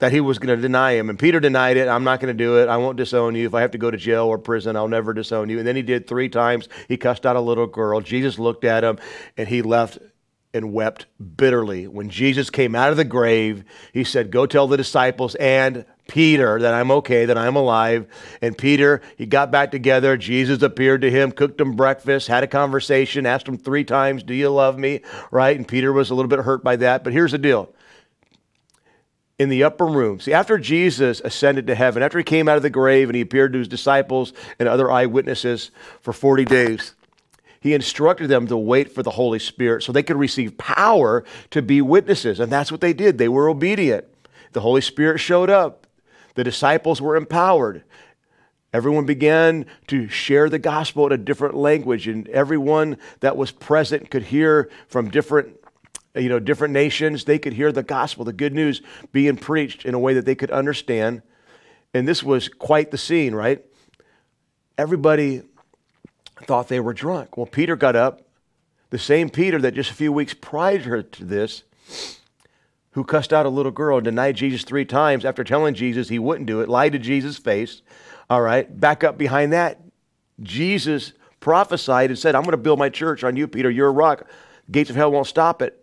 that 0.00 0.12
he 0.12 0.20
was 0.20 0.38
going 0.38 0.54
to 0.54 0.60
deny 0.60 0.92
him. 0.92 1.08
And 1.08 1.18
Peter 1.18 1.40
denied 1.40 1.76
it. 1.76 1.88
I'm 1.88 2.04
not 2.04 2.20
going 2.20 2.36
to 2.36 2.44
do 2.44 2.58
it. 2.58 2.68
I 2.68 2.76
won't 2.78 2.96
disown 2.96 3.34
you. 3.34 3.46
If 3.46 3.54
I 3.54 3.60
have 3.60 3.70
to 3.70 3.78
go 3.78 3.90
to 3.90 3.96
jail 3.96 4.26
or 4.26 4.38
prison, 4.38 4.76
I'll 4.76 4.88
never 4.88 5.14
disown 5.14 5.48
you. 5.48 5.58
And 5.58 5.66
then 5.66 5.76
he 5.76 5.82
did 5.82 6.06
three 6.06 6.28
times. 6.28 6.68
He 6.88 6.96
cussed 6.96 7.24
out 7.24 7.36
a 7.36 7.40
little 7.40 7.66
girl. 7.66 8.00
Jesus 8.00 8.38
looked 8.38 8.64
at 8.64 8.82
him 8.82 8.98
and 9.36 9.46
he 9.46 9.62
left 9.62 9.98
and 10.52 10.72
wept 10.72 11.06
bitterly. 11.36 11.86
When 11.86 12.10
Jesus 12.10 12.50
came 12.50 12.74
out 12.74 12.90
of 12.90 12.96
the 12.96 13.04
grave, 13.04 13.64
he 13.92 14.02
said, 14.02 14.30
Go 14.30 14.46
tell 14.46 14.66
the 14.66 14.76
disciples 14.76 15.34
and 15.36 15.84
Peter 16.08 16.60
that 16.60 16.74
I'm 16.74 16.90
okay, 16.90 17.26
that 17.26 17.38
I'm 17.38 17.54
alive. 17.54 18.06
And 18.42 18.58
Peter, 18.58 19.00
he 19.16 19.26
got 19.26 19.52
back 19.52 19.70
together. 19.70 20.16
Jesus 20.16 20.62
appeared 20.62 21.02
to 21.02 21.10
him, 21.10 21.30
cooked 21.30 21.60
him 21.60 21.76
breakfast, 21.76 22.26
had 22.26 22.42
a 22.42 22.48
conversation, 22.48 23.26
asked 23.26 23.46
him 23.46 23.58
three 23.58 23.84
times, 23.84 24.22
Do 24.22 24.34
you 24.34 24.50
love 24.50 24.76
me? 24.76 25.02
Right? 25.30 25.56
And 25.56 25.68
Peter 25.68 25.92
was 25.92 26.10
a 26.10 26.14
little 26.14 26.28
bit 26.28 26.40
hurt 26.40 26.64
by 26.64 26.76
that. 26.76 27.04
But 27.04 27.12
here's 27.12 27.32
the 27.32 27.38
deal 27.38 27.72
in 29.40 29.48
the 29.48 29.64
upper 29.64 29.86
room. 29.86 30.20
See, 30.20 30.34
after 30.34 30.58
Jesus 30.58 31.22
ascended 31.24 31.66
to 31.68 31.74
heaven, 31.74 32.02
after 32.02 32.18
he 32.18 32.24
came 32.24 32.46
out 32.46 32.58
of 32.58 32.62
the 32.62 32.68
grave 32.68 33.08
and 33.08 33.16
he 33.16 33.22
appeared 33.22 33.54
to 33.54 33.58
his 33.58 33.68
disciples 33.68 34.34
and 34.58 34.68
other 34.68 34.90
eyewitnesses 34.90 35.70
for 36.02 36.12
40 36.12 36.44
days, 36.44 36.94
he 37.58 37.72
instructed 37.72 38.28
them 38.28 38.46
to 38.48 38.56
wait 38.58 38.94
for 38.94 39.02
the 39.02 39.12
Holy 39.12 39.38
Spirit 39.38 39.82
so 39.82 39.92
they 39.92 40.02
could 40.02 40.18
receive 40.18 40.58
power 40.58 41.24
to 41.52 41.62
be 41.62 41.80
witnesses. 41.80 42.38
And 42.38 42.52
that's 42.52 42.70
what 42.70 42.82
they 42.82 42.92
did. 42.92 43.16
They 43.16 43.30
were 43.30 43.48
obedient. 43.48 44.04
The 44.52 44.60
Holy 44.60 44.82
Spirit 44.82 45.20
showed 45.20 45.48
up, 45.48 45.86
the 46.34 46.44
disciples 46.44 47.00
were 47.00 47.16
empowered. 47.16 47.82
Everyone 48.74 49.06
began 49.06 49.64
to 49.86 50.06
share 50.08 50.50
the 50.50 50.58
gospel 50.58 51.06
in 51.06 51.12
a 51.12 51.16
different 51.16 51.54
language, 51.54 52.06
and 52.06 52.28
everyone 52.28 52.98
that 53.20 53.38
was 53.38 53.52
present 53.52 54.10
could 54.10 54.24
hear 54.24 54.68
from 54.86 55.10
different 55.10 55.59
you 56.14 56.28
know, 56.28 56.38
different 56.38 56.74
nations, 56.74 57.24
they 57.24 57.38
could 57.38 57.52
hear 57.52 57.72
the 57.72 57.82
gospel, 57.82 58.24
the 58.24 58.32
good 58.32 58.54
news 58.54 58.82
being 59.12 59.36
preached 59.36 59.84
in 59.84 59.94
a 59.94 59.98
way 59.98 60.14
that 60.14 60.24
they 60.24 60.34
could 60.34 60.50
understand. 60.50 61.22
And 61.94 62.06
this 62.06 62.22
was 62.22 62.48
quite 62.48 62.90
the 62.90 62.98
scene, 62.98 63.34
right? 63.34 63.64
Everybody 64.76 65.42
thought 66.42 66.68
they 66.68 66.80
were 66.80 66.94
drunk. 66.94 67.36
Well, 67.36 67.46
Peter 67.46 67.76
got 67.76 67.96
up, 67.96 68.22
the 68.90 68.98
same 68.98 69.30
Peter 69.30 69.60
that 69.60 69.74
just 69.74 69.90
a 69.90 69.94
few 69.94 70.12
weeks 70.12 70.34
prior 70.34 71.02
to 71.02 71.24
this, 71.24 71.62
who 72.92 73.04
cussed 73.04 73.32
out 73.32 73.46
a 73.46 73.50
little 73.50 73.70
girl 73.70 73.98
and 73.98 74.04
denied 74.04 74.36
Jesus 74.36 74.64
three 74.64 74.84
times 74.84 75.24
after 75.24 75.44
telling 75.44 75.74
Jesus 75.74 76.08
he 76.08 76.18
wouldn't 76.18 76.46
do 76.46 76.60
it, 76.60 76.68
lied 76.68 76.92
to 76.92 76.98
Jesus' 76.98 77.36
face. 77.36 77.82
All 78.28 78.40
right, 78.40 78.80
back 78.80 79.04
up 79.04 79.16
behind 79.16 79.52
that, 79.52 79.80
Jesus 80.42 81.12
prophesied 81.38 82.10
and 82.10 82.18
said, 82.18 82.34
I'm 82.34 82.42
going 82.42 82.52
to 82.52 82.56
build 82.56 82.78
my 82.78 82.88
church 82.88 83.22
on 83.22 83.36
you, 83.36 83.46
Peter. 83.46 83.70
You're 83.70 83.88
a 83.88 83.92
rock. 83.92 84.26
Gates 84.70 84.90
of 84.90 84.96
hell 84.96 85.12
won't 85.12 85.26
stop 85.26 85.62
it. 85.62 85.79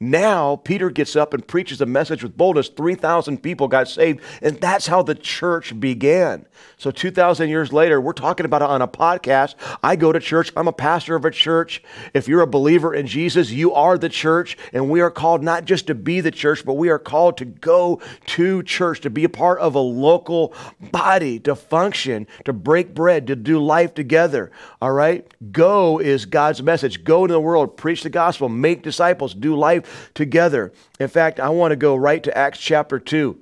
Now, 0.00 0.54
Peter 0.54 0.90
gets 0.90 1.16
up 1.16 1.34
and 1.34 1.44
preaches 1.44 1.80
a 1.80 1.86
message 1.86 2.22
with 2.22 2.36
boldness. 2.36 2.68
3,000 2.68 3.42
people 3.42 3.66
got 3.66 3.88
saved, 3.88 4.20
and 4.40 4.60
that's 4.60 4.86
how 4.86 5.02
the 5.02 5.16
church 5.16 5.78
began. 5.80 6.46
So, 6.76 6.92
2,000 6.92 7.48
years 7.48 7.72
later, 7.72 8.00
we're 8.00 8.12
talking 8.12 8.46
about 8.46 8.62
it 8.62 8.68
on 8.68 8.80
a 8.80 8.86
podcast. 8.86 9.56
I 9.82 9.96
go 9.96 10.12
to 10.12 10.20
church, 10.20 10.52
I'm 10.56 10.68
a 10.68 10.72
pastor 10.72 11.16
of 11.16 11.24
a 11.24 11.32
church. 11.32 11.82
If 12.14 12.28
you're 12.28 12.42
a 12.42 12.46
believer 12.46 12.94
in 12.94 13.08
Jesus, 13.08 13.50
you 13.50 13.74
are 13.74 13.98
the 13.98 14.08
church, 14.08 14.56
and 14.72 14.88
we 14.88 15.00
are 15.00 15.10
called 15.10 15.42
not 15.42 15.64
just 15.64 15.88
to 15.88 15.96
be 15.96 16.20
the 16.20 16.30
church, 16.30 16.64
but 16.64 16.74
we 16.74 16.90
are 16.90 17.00
called 17.00 17.36
to 17.38 17.44
go 17.44 18.00
to 18.26 18.62
church, 18.62 19.00
to 19.00 19.10
be 19.10 19.24
a 19.24 19.28
part 19.28 19.58
of 19.58 19.74
a 19.74 19.80
local 19.80 20.54
body, 20.92 21.40
to 21.40 21.56
function, 21.56 22.28
to 22.44 22.52
break 22.52 22.94
bread, 22.94 23.26
to 23.26 23.34
do 23.34 23.58
life 23.58 23.94
together. 23.94 24.52
All 24.80 24.92
right? 24.92 25.26
Go 25.50 25.98
is 25.98 26.24
God's 26.24 26.62
message. 26.62 27.02
Go 27.02 27.24
into 27.24 27.34
the 27.34 27.40
world, 27.40 27.76
preach 27.76 28.04
the 28.04 28.10
gospel, 28.10 28.48
make 28.48 28.82
disciples, 28.82 29.34
do 29.34 29.56
life 29.56 29.86
together. 30.14 30.72
In 30.98 31.08
fact, 31.08 31.40
I 31.40 31.48
want 31.48 31.72
to 31.72 31.76
go 31.76 31.96
right 31.96 32.22
to 32.22 32.36
Acts 32.36 32.58
chapter 32.58 32.98
2, 32.98 33.38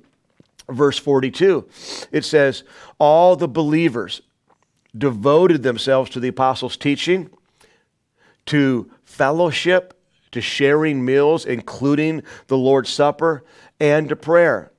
verse 0.69 0.99
42. 0.99 1.69
It 2.13 2.25
says, 2.25 2.65
All 2.99 3.37
the 3.37 3.49
believers 3.49 4.23
devoted 4.97 5.63
themselves 5.63 6.11
to 6.11 6.21
the 6.21 6.29
apostles' 6.29 6.77
teaching, 6.77 7.31
to 8.47 8.91
fellowship, 9.05 9.95
to 10.33 10.41
sharing 10.41 11.05
meals, 11.05 11.45
including 11.47 12.23
the 12.49 12.57
Lord's 12.57 12.91
Supper, 12.91 13.45
and 13.81 14.09
to 14.09 14.17
prayer. 14.17 14.71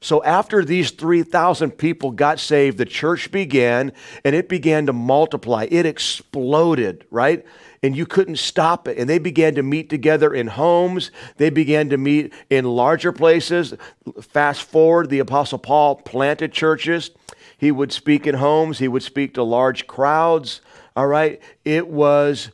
So 0.00 0.22
after 0.22 0.64
these 0.64 0.92
3,000 0.92 1.72
people 1.72 2.12
got 2.12 2.38
saved, 2.38 2.78
the 2.78 2.84
church 2.84 3.32
began 3.32 3.92
and 4.24 4.34
it 4.34 4.48
began 4.48 4.86
to 4.86 4.92
multiply. 4.92 5.66
It 5.70 5.86
exploded, 5.86 7.04
right? 7.10 7.44
And 7.82 7.96
you 7.96 8.06
couldn't 8.06 8.36
stop 8.36 8.88
it. 8.88 8.98
And 8.98 9.08
they 9.08 9.18
began 9.18 9.54
to 9.54 9.62
meet 9.62 9.90
together 9.90 10.34
in 10.34 10.48
homes, 10.48 11.10
they 11.36 11.50
began 11.50 11.88
to 11.90 11.96
meet 11.96 12.32
in 12.50 12.64
larger 12.64 13.12
places. 13.12 13.74
Fast 14.20 14.62
forward, 14.62 15.10
the 15.10 15.18
Apostle 15.18 15.58
Paul 15.58 15.96
planted 15.96 16.52
churches. 16.52 17.10
He 17.56 17.70
would 17.70 17.92
speak 17.92 18.26
in 18.26 18.36
homes, 18.36 18.78
he 18.78 18.88
would 18.88 19.02
speak 19.02 19.34
to 19.34 19.42
large 19.42 19.86
crowds. 19.86 20.60
All 20.96 21.06
right, 21.06 21.40
it 21.64 21.88
was 21.88 22.50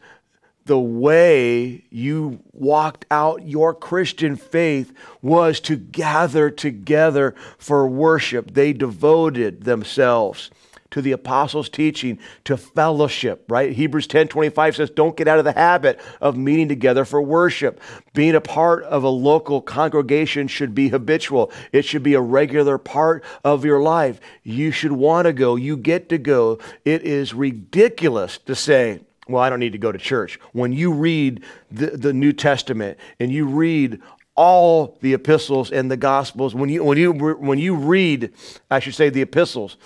the 0.66 0.78
way 0.78 1.84
you 1.90 2.40
walked 2.52 3.04
out 3.10 3.46
your 3.46 3.74
Christian 3.74 4.36
faith 4.36 4.92
was 5.20 5.60
to 5.60 5.76
gather 5.76 6.50
together 6.50 7.34
for 7.58 7.86
worship. 7.86 8.54
They 8.54 8.72
devoted 8.72 9.64
themselves 9.64 10.50
to 10.94 11.02
the 11.02 11.10
apostles' 11.10 11.68
teaching, 11.68 12.20
to 12.44 12.56
fellowship, 12.56 13.44
right? 13.48 13.72
Hebrews 13.72 14.06
10 14.06 14.28
25 14.28 14.76
says, 14.76 14.90
Don't 14.90 15.16
get 15.16 15.26
out 15.26 15.40
of 15.40 15.44
the 15.44 15.50
habit 15.50 15.98
of 16.20 16.36
meeting 16.36 16.68
together 16.68 17.04
for 17.04 17.20
worship. 17.20 17.80
Being 18.12 18.36
a 18.36 18.40
part 18.40 18.84
of 18.84 19.02
a 19.02 19.08
local 19.08 19.60
congregation 19.60 20.46
should 20.46 20.72
be 20.72 20.90
habitual, 20.90 21.50
it 21.72 21.84
should 21.84 22.04
be 22.04 22.14
a 22.14 22.20
regular 22.20 22.78
part 22.78 23.24
of 23.42 23.64
your 23.64 23.82
life. 23.82 24.20
You 24.44 24.70
should 24.70 24.92
want 24.92 25.26
to 25.26 25.32
go, 25.32 25.56
you 25.56 25.76
get 25.76 26.08
to 26.10 26.18
go. 26.18 26.60
It 26.84 27.02
is 27.02 27.34
ridiculous 27.34 28.38
to 28.46 28.54
say, 28.54 29.00
well, 29.26 29.42
I 29.42 29.50
don't 29.50 29.58
need 29.58 29.72
to 29.72 29.78
go 29.78 29.90
to 29.90 29.98
church. 29.98 30.38
When 30.52 30.72
you 30.72 30.92
read 30.92 31.42
the, 31.72 31.86
the 31.86 32.12
New 32.12 32.32
Testament 32.32 32.98
and 33.18 33.32
you 33.32 33.48
read 33.48 34.00
all 34.36 34.96
the 35.00 35.12
epistles 35.12 35.70
and 35.70 35.90
the 35.90 35.96
gospels 35.96 36.54
when 36.54 36.68
you 36.68 36.82
when 36.82 36.98
you 36.98 37.12
when 37.12 37.56
you 37.56 37.76
read 37.76 38.32
i 38.68 38.80
should 38.80 38.94
say 38.94 39.08
the 39.08 39.22
epistles 39.22 39.76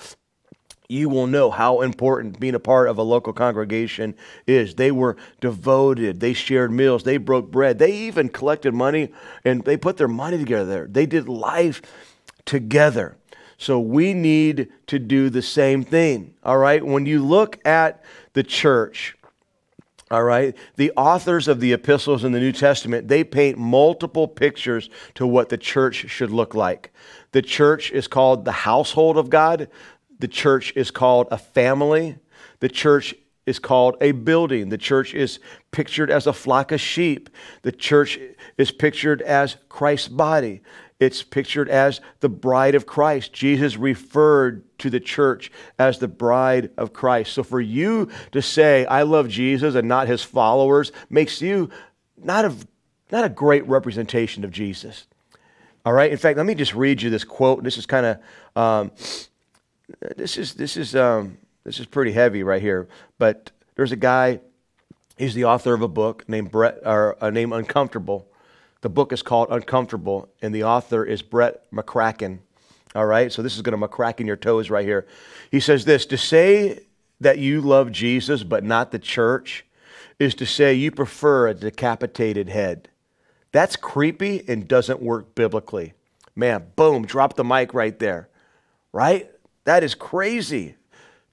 you 0.89 1.11
will 1.11 1.27
know 1.27 1.51
how 1.51 1.83
important 1.83 2.41
being 2.41 2.55
a 2.55 2.61
part 2.61 2.89
of 2.89 2.97
a 2.97 3.03
local 3.03 3.35
congregation 3.35 4.15
is. 4.47 4.75
They 4.75 4.91
were 4.91 5.17
devoted. 5.41 6.21
They 6.21 6.33
shared 6.33 6.73
meals. 6.73 7.03
They 7.03 7.19
broke 7.19 7.51
bread. 7.51 7.79
They 7.79 7.93
even 7.93 8.31
collected 8.31 8.73
money 8.73 9.13
and 9.45 9.63
they 9.65 9.77
put 9.77 9.99
their 9.99 10.09
money 10.09 10.39
together. 10.39 10.65
There. 10.65 10.87
They 10.87 11.07
did 11.07 11.29
life 11.29 11.83
together. 12.47 13.17
So 13.59 13.79
we 13.81 14.15
need 14.15 14.69
to 14.87 14.99
do 14.99 15.29
the 15.29 15.43
same 15.43 15.85
thing. 15.85 16.35
All 16.43 16.59
right. 16.59 16.85
When 16.85 17.05
you 17.05 17.23
look 17.23 17.65
at 17.67 18.03
the 18.33 18.43
church, 18.43 19.15
all 20.11 20.25
right, 20.25 20.57
the 20.77 20.91
authors 20.97 21.49
of 21.49 21.61
the 21.61 21.75
epistles 21.75 22.25
in 22.25 22.33
the 22.33 22.41
New 22.41 22.53
Testament, 22.53 23.09
they 23.09 23.25
paint 23.25 23.59
multiple 23.59 24.27
pictures 24.27 24.89
to 25.17 25.27
what 25.27 25.51
the 25.51 25.59
church 25.59 26.09
should 26.09 26.31
look 26.31 26.55
like. 26.55 26.95
The 27.33 27.43
church 27.43 27.91
is 27.91 28.09
called 28.09 28.47
the 28.47 28.53
household 28.53 29.19
of 29.19 29.29
God. 29.29 29.69
The 30.19 30.29
church 30.29 30.73
is 30.75 30.91
called 30.91 31.29
a 31.31 31.39
family. 31.39 32.17
The 32.61 32.69
church 32.69 33.15
is 33.47 33.59
called 33.59 33.97
a 34.01 34.13
building. 34.13 34.69
The 34.69 34.79
church 34.79 35.15
is 35.15 35.39
pictured 35.71 36.11
as 36.11 36.27
a 36.27 36.33
flock 36.33 36.71
of 36.71 36.81
sheep. 36.81 37.31
The 37.63 37.73
church 37.73 38.19
is 38.59 38.71
pictured 38.71 39.23
as 39.23 39.57
Christ's 39.69 40.09
body. 40.09 40.61
It's 41.01 41.23
pictured 41.23 41.69
as 41.69 42.01
the 42.21 42.29
bride 42.29 42.75
of 42.75 42.85
Christ. 42.85 43.33
Jesus 43.33 43.77
referred 43.77 44.65
to 44.79 44.91
the 44.91 45.01
church 45.01 45.51
as 45.79 45.99
the 45.99 46.09
bride 46.09 46.71
of 46.77 46.93
Christ. 46.93 47.33
So 47.33 47.43
for 47.43 47.61
you 47.61 48.11
to 48.33 48.43
say, 48.43 48.85
I 48.87 49.03
love 49.03 49.29
Jesus 49.29 49.77
and 49.77 49.89
not 49.89 50.09
his 50.09 50.23
followers, 50.25 50.93
makes 51.09 51.41
you 51.41 51.71
not 52.17 52.45
a, 52.45 52.55
not 53.13 53.25
a 53.25 53.29
great 53.29 53.67
representation 53.69 54.45
of 54.45 54.51
Jesus. 54.51 55.07
All 55.87 55.93
right? 55.93 56.11
In 56.11 56.19
fact, 56.19 56.37
let 56.37 56.47
me 56.47 56.55
just 56.55 56.75
read 56.75 57.01
you 57.01 57.11
this 57.11 57.25
quote. 57.25 57.63
This 57.63 57.79
is 57.79 57.87
kind 57.87 58.05
of. 58.05 58.19
Um, 58.57 58.91
this 60.17 60.37
is 60.37 60.55
this 60.55 60.77
is 60.77 60.95
um, 60.95 61.39
this 61.65 61.81
is 61.81 61.87
pretty 61.87 62.13
heavy 62.13 62.43
right 62.43 62.63
here. 62.63 62.89
But 63.19 63.51
there's 63.75 63.93
a 63.93 63.97
guy. 63.97 64.41
He's 65.17 65.35
the 65.35 65.45
author 65.45 65.75
of 65.75 65.83
a 65.83 65.89
book 65.89 66.29
named 66.29 66.51
Brett 66.51 66.79
or 66.85 67.17
uh, 67.23 67.31
named 67.31 67.53
Uncomfortable. 67.53 68.27
The 68.81 68.89
book 68.89 69.13
is 69.13 69.23
called 69.23 69.49
Uncomfortable, 69.51 70.29
and 70.41 70.55
the 70.55 70.65
author 70.65 71.05
is 71.05 71.23
Brett 71.23 71.71
McCracken. 71.73 72.39
All 72.95 73.07
right, 73.07 73.33
so 73.33 73.43
this 73.43 73.57
is 73.57 73.63
going 73.63 73.79
to 73.79 73.89
McCracken 73.89 74.27
your 74.27 74.37
toes 74.37 74.71
right 74.71 74.87
here. 74.87 75.07
He 75.51 75.61
says 75.61 75.85
this: 75.85 76.07
to 76.07 76.17
say 76.17 76.81
that 77.21 77.39
you 77.39 77.61
love 77.61 77.91
Jesus 77.91 78.45
but 78.45 78.63
not 78.65 78.93
the 78.93 78.99
church 78.99 79.65
is 80.19 80.35
to 80.37 80.47
say 80.47 80.75
you 80.75 80.91
prefer 80.91 81.49
a 81.49 81.55
decapitated 81.55 82.49
head. 82.49 82.89
That's 83.53 83.77
creepy 83.77 84.45
and 84.49 84.69
doesn't 84.69 85.01
work 85.01 85.35
biblically. 85.35 85.95
Man, 86.37 86.67
boom, 86.77 87.07
drop 87.07 87.35
the 87.35 87.45
mic 87.45 87.75
right 87.75 87.99
there. 87.99 88.29
right? 88.93 89.31
That 89.69 89.85
is 89.85 89.95
crazy 89.95 90.77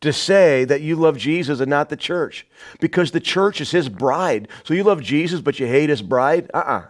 to 0.01 0.11
say 0.11 0.65
that 0.65 0.81
you 0.81 0.97
love 0.97 1.17
Jesus 1.17 1.61
and 1.61 1.69
not 1.69 1.87
the 1.87 1.95
church 1.95 2.45
because 2.81 3.11
the 3.11 3.21
church 3.21 3.61
is 3.61 3.71
his 3.71 3.87
bride. 3.87 4.49
So 4.65 4.73
you 4.73 4.83
love 4.83 5.01
Jesus, 5.01 5.39
but 5.39 5.57
you 5.57 5.67
hate 5.67 5.87
his 5.89 6.01
bride? 6.01 6.51
Uh 6.53 6.57
uh 6.57 6.83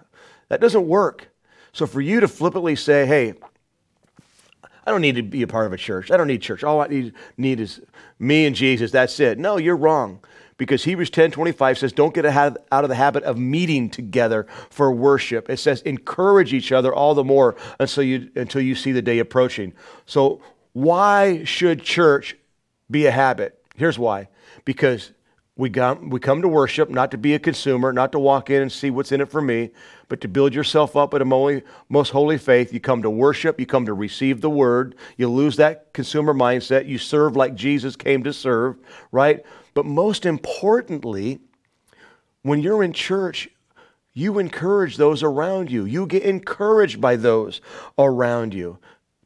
That 0.49 0.59
doesn't 0.59 0.87
work. 0.87 1.29
So 1.71 1.85
for 1.85 2.01
you 2.01 2.19
to 2.19 2.27
flippantly 2.27 2.75
say, 2.75 3.05
hey, 3.05 3.35
I 4.87 4.89
don't 4.89 5.01
need 5.01 5.17
to 5.17 5.21
be 5.21 5.43
a 5.43 5.47
part 5.47 5.67
of 5.67 5.73
a 5.73 5.77
church. 5.77 6.09
I 6.09 6.17
don't 6.17 6.25
need 6.25 6.41
church. 6.41 6.63
All 6.63 6.81
I 6.81 6.87
need, 6.87 7.13
need 7.37 7.59
is 7.59 7.79
me 8.17 8.47
and 8.47 8.55
Jesus. 8.55 8.89
That's 8.89 9.19
it. 9.19 9.37
No, 9.37 9.57
you're 9.57 9.77
wrong. 9.77 10.21
Because 10.57 10.83
Hebrews 10.83 11.11
10 11.11 11.29
25 11.29 11.77
says, 11.77 11.93
Don't 11.93 12.15
get 12.15 12.25
out 12.25 12.57
of 12.71 12.89
the 12.89 12.95
habit 12.95 13.23
of 13.23 13.37
meeting 13.37 13.91
together 13.91 14.47
for 14.71 14.91
worship. 14.91 15.47
It 15.47 15.57
says, 15.57 15.83
Encourage 15.83 16.53
each 16.53 16.71
other 16.71 16.91
all 16.91 17.13
the 17.13 17.23
more 17.23 17.55
until 17.79 18.01
you, 18.01 18.31
until 18.35 18.61
you 18.61 18.73
see 18.73 18.93
the 18.93 19.03
day 19.03 19.19
approaching. 19.19 19.73
So, 20.07 20.41
why 20.75 21.45
should 21.45 21.81
church 21.81 22.35
be 22.91 23.05
a 23.05 23.11
habit? 23.11 23.63
Here's 23.77 23.97
why. 23.97 24.27
Because 24.65 25.11
we 25.55 25.69
come, 25.69 26.09
we 26.09 26.19
come 26.19 26.41
to 26.41 26.49
worship 26.49 26.89
not 26.89 27.11
to 27.11 27.17
be 27.17 27.33
a 27.33 27.39
consumer, 27.39 27.93
not 27.93 28.11
to 28.11 28.19
walk 28.19 28.49
in 28.49 28.61
and 28.61 28.69
see 28.69 28.89
what's 28.89 29.13
in 29.13 29.21
it 29.21 29.29
for 29.29 29.41
me, 29.41 29.69
but 30.09 30.19
to 30.19 30.27
build 30.27 30.53
yourself 30.53 30.97
up 30.97 31.13
in 31.13 31.21
a 31.21 31.61
most 31.87 32.09
holy 32.09 32.37
faith. 32.37 32.73
You 32.73 32.81
come 32.81 33.01
to 33.03 33.09
worship, 33.09 33.57
you 33.57 33.65
come 33.65 33.85
to 33.85 33.93
receive 33.93 34.41
the 34.41 34.49
word, 34.49 34.95
you 35.15 35.29
lose 35.29 35.55
that 35.55 35.93
consumer 35.93 36.33
mindset, 36.33 36.89
you 36.89 36.97
serve 36.97 37.37
like 37.37 37.55
Jesus 37.55 37.95
came 37.95 38.21
to 38.23 38.33
serve, 38.33 38.75
right? 39.13 39.45
But 39.75 39.85
most 39.85 40.25
importantly, 40.25 41.39
when 42.41 42.61
you're 42.61 42.83
in 42.83 42.91
church, 42.91 43.47
you 44.11 44.39
encourage 44.39 44.97
those 44.97 45.23
around 45.23 45.71
you. 45.71 45.85
You 45.85 46.05
get 46.05 46.23
encouraged 46.23 46.99
by 46.99 47.15
those 47.15 47.61
around 47.97 48.53
you. 48.53 48.77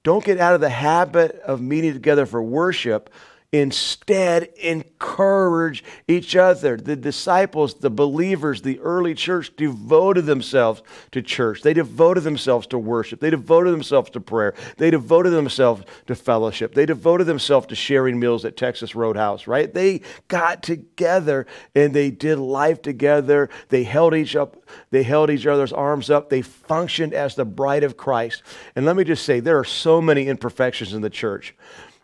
Don't 0.04 0.24
get 0.24 0.40
out 0.40 0.56
of 0.56 0.62
the 0.62 0.70
habit 0.70 1.40
of 1.42 1.62
meeting 1.62 1.94
together 1.94 2.26
for 2.26 2.42
worship, 2.42 3.10
Instead, 3.52 4.44
encourage 4.62 5.84
each 6.08 6.36
other. 6.36 6.78
The 6.78 6.96
disciples, 6.96 7.74
the 7.74 7.90
believers, 7.90 8.62
the 8.62 8.80
early 8.80 9.16
church 9.16 9.56
devoted 9.56 10.28
themselves 10.28 10.84
to 11.12 11.24
church. 11.24 11.64
They 11.64 11.74
devoted 11.74 12.22
themselves 12.22 12.68
to 12.68 12.78
worship. 12.78 13.20
They 13.20 13.32
devoted 13.32 13.72
themselves 13.72 14.12
to 14.12 14.22
prayer. 14.22 14.54
They 14.78 14.92
devoted 14.92 15.32
themselves 15.32 15.84
to 16.06 16.14
fellowship. 16.14 16.76
They 16.76 16.86
devoted 16.86 17.24
themselves 17.24 17.66
to 17.68 17.76
sharing 17.76 18.20
meals 18.20 18.46
at 18.46 18.56
Texas 18.56 18.94
Roadhouse, 18.94 19.48
right? 19.48 19.74
They 19.74 20.02
got 20.28 20.62
together 20.62 21.48
and 21.74 21.92
they 21.92 22.12
did 22.12 22.38
life 22.38 22.84
together. 22.84 23.50
They 23.70 23.84
held 23.84 24.14
each 24.14 24.36
up, 24.36 24.58
they 24.92 25.02
held 25.02 25.32
each 25.32 25.48
other's 25.48 25.74
arms 25.74 26.12
up. 26.12 26.30
They 26.30 26.44
functioned 26.44 27.16
as 27.16 27.34
the 27.34 27.46
bride 27.46 27.84
of 27.84 27.98
Christ. 27.98 28.44
And 28.76 28.86
let 28.86 28.96
me 28.96 29.04
just 29.04 29.26
say, 29.26 29.40
there 29.40 29.58
are 29.58 29.64
so 29.64 30.02
many 30.02 30.28
imperfections 30.28 30.94
in 30.94 31.02
the 31.02 31.10
church. 31.10 31.56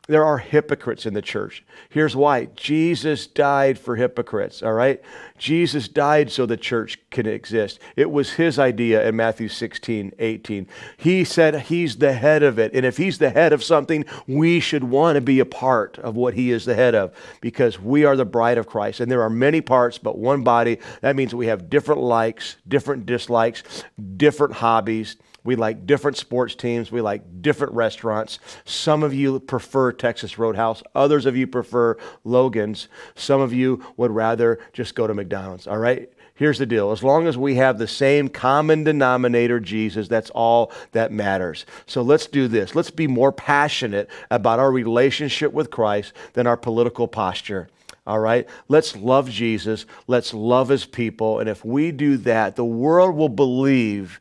There 0.07 0.23
are 0.23 0.37
hypocrites 0.37 1.07
in 1.07 1.15
the 1.15 1.21
church. 1.21 1.63
Here's 1.89 2.15
why 2.15 2.45
Jesus 2.55 3.25
died 3.25 3.79
for 3.79 3.95
hypocrites, 3.95 4.61
all 4.61 4.73
right? 4.73 5.01
Jesus 5.39 5.87
died 5.87 6.31
so 6.31 6.45
the 6.45 6.57
church 6.57 6.99
can 7.09 7.25
exist. 7.25 7.79
It 7.95 8.11
was 8.11 8.33
his 8.33 8.59
idea 8.59 9.07
in 9.07 9.15
Matthew 9.15 9.47
16, 9.47 10.13
18. 10.19 10.67
He 10.97 11.23
said 11.23 11.61
he's 11.61 11.97
the 11.97 12.13
head 12.13 12.43
of 12.43 12.59
it. 12.59 12.75
And 12.75 12.85
if 12.85 12.97
he's 12.97 13.17
the 13.17 13.31
head 13.31 13.51
of 13.51 13.63
something, 13.63 14.05
we 14.27 14.59
should 14.59 14.83
want 14.83 15.15
to 15.15 15.21
be 15.21 15.39
a 15.39 15.45
part 15.45 15.97
of 15.97 16.15
what 16.15 16.35
he 16.35 16.51
is 16.51 16.65
the 16.65 16.75
head 16.75 16.93
of 16.93 17.11
because 17.41 17.79
we 17.79 18.05
are 18.05 18.15
the 18.15 18.25
bride 18.25 18.59
of 18.59 18.67
Christ. 18.67 18.99
And 18.99 19.11
there 19.11 19.23
are 19.23 19.29
many 19.29 19.59
parts, 19.59 19.97
but 19.97 20.19
one 20.19 20.43
body. 20.43 20.77
That 21.01 21.15
means 21.15 21.33
we 21.33 21.47
have 21.47 21.67
different 21.67 22.01
likes, 22.01 22.57
different 22.67 23.07
dislikes, 23.07 23.63
different 24.17 24.53
hobbies 24.53 25.17
we 25.45 25.55
like 25.55 25.85
different 25.85 26.17
sports 26.17 26.55
teams. 26.55 26.91
We 26.91 27.01
like 27.01 27.41
different 27.41 27.73
restaurants. 27.73 28.39
Some 28.65 29.03
of 29.03 29.13
you 29.13 29.39
prefer 29.39 29.91
Texas 29.91 30.37
Roadhouse. 30.37 30.81
Others 30.95 31.27
of 31.27 31.37
you 31.37 31.45
prefer 31.45 31.97
Logan's. 32.23 32.89
Some 33.13 33.39
of 33.39 33.53
you 33.53 33.81
would 33.95 34.11
rather 34.11 34.59
just 34.73 34.95
go 34.95 35.05
to 35.05 35.13
McDonald's. 35.13 35.67
All 35.67 35.77
right? 35.77 36.11
Here's 36.33 36.57
the 36.57 36.65
deal. 36.65 36.91
As 36.91 37.01
long 37.01 37.27
as 37.27 37.37
we 37.37 37.55
have 37.55 37.77
the 37.77 37.87
same 37.87 38.27
common 38.27 38.83
denominator, 38.83 39.59
Jesus, 39.59 40.09
that's 40.09 40.31
all 40.31 40.71
that 40.91 41.11
matters. 41.11 41.65
So 41.85 42.01
let's 42.01 42.27
do 42.27 42.49
this. 42.49 42.75
Let's 42.75 42.91
be 42.91 43.07
more 43.07 43.31
passionate 43.31 44.09
about 44.31 44.59
our 44.59 44.71
relationship 44.71 45.53
with 45.53 45.71
Christ 45.71 46.11
than 46.33 46.47
our 46.47 46.57
political 46.57 47.07
posture. 47.07 47.69
All 48.07 48.19
right? 48.19 48.49
Let's 48.67 48.95
love 48.97 49.29
Jesus. 49.29 49.85
Let's 50.07 50.33
love 50.33 50.69
his 50.69 50.85
people. 50.85 51.39
And 51.39 51.47
if 51.47 51.63
we 51.63 51.91
do 51.91 52.17
that, 52.17 52.55
the 52.55 52.65
world 52.65 53.15
will 53.15 53.29
believe 53.29 54.19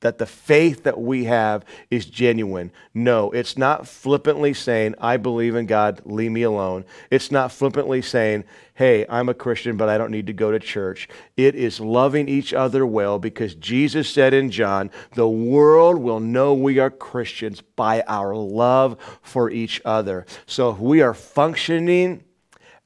that 0.00 0.18
the 0.18 0.26
faith 0.26 0.82
that 0.84 1.00
we 1.00 1.24
have 1.24 1.64
is 1.90 2.06
genuine. 2.06 2.72
No, 2.94 3.30
it's 3.30 3.56
not 3.56 3.86
flippantly 3.86 4.54
saying, 4.54 4.94
I 4.98 5.16
believe 5.16 5.54
in 5.54 5.66
God, 5.66 6.02
leave 6.04 6.32
me 6.32 6.42
alone. 6.42 6.84
It's 7.10 7.30
not 7.30 7.52
flippantly 7.52 8.02
saying, 8.02 8.44
hey, 8.74 9.04
I'm 9.08 9.28
a 9.28 9.34
Christian, 9.34 9.76
but 9.76 9.88
I 9.88 9.98
don't 9.98 10.10
need 10.10 10.26
to 10.28 10.32
go 10.32 10.50
to 10.50 10.58
church. 10.58 11.08
It 11.36 11.54
is 11.54 11.80
loving 11.80 12.28
each 12.28 12.54
other 12.54 12.86
well 12.86 13.18
because 13.18 13.54
Jesus 13.54 14.08
said 14.08 14.32
in 14.32 14.50
John, 14.50 14.90
the 15.14 15.28
world 15.28 15.98
will 15.98 16.20
know 16.20 16.54
we 16.54 16.78
are 16.78 16.90
Christians 16.90 17.60
by 17.60 18.02
our 18.08 18.34
love 18.34 18.96
for 19.22 19.50
each 19.50 19.82
other. 19.84 20.24
So 20.46 20.70
if 20.70 20.78
we 20.78 21.02
are 21.02 21.14
functioning 21.14 22.24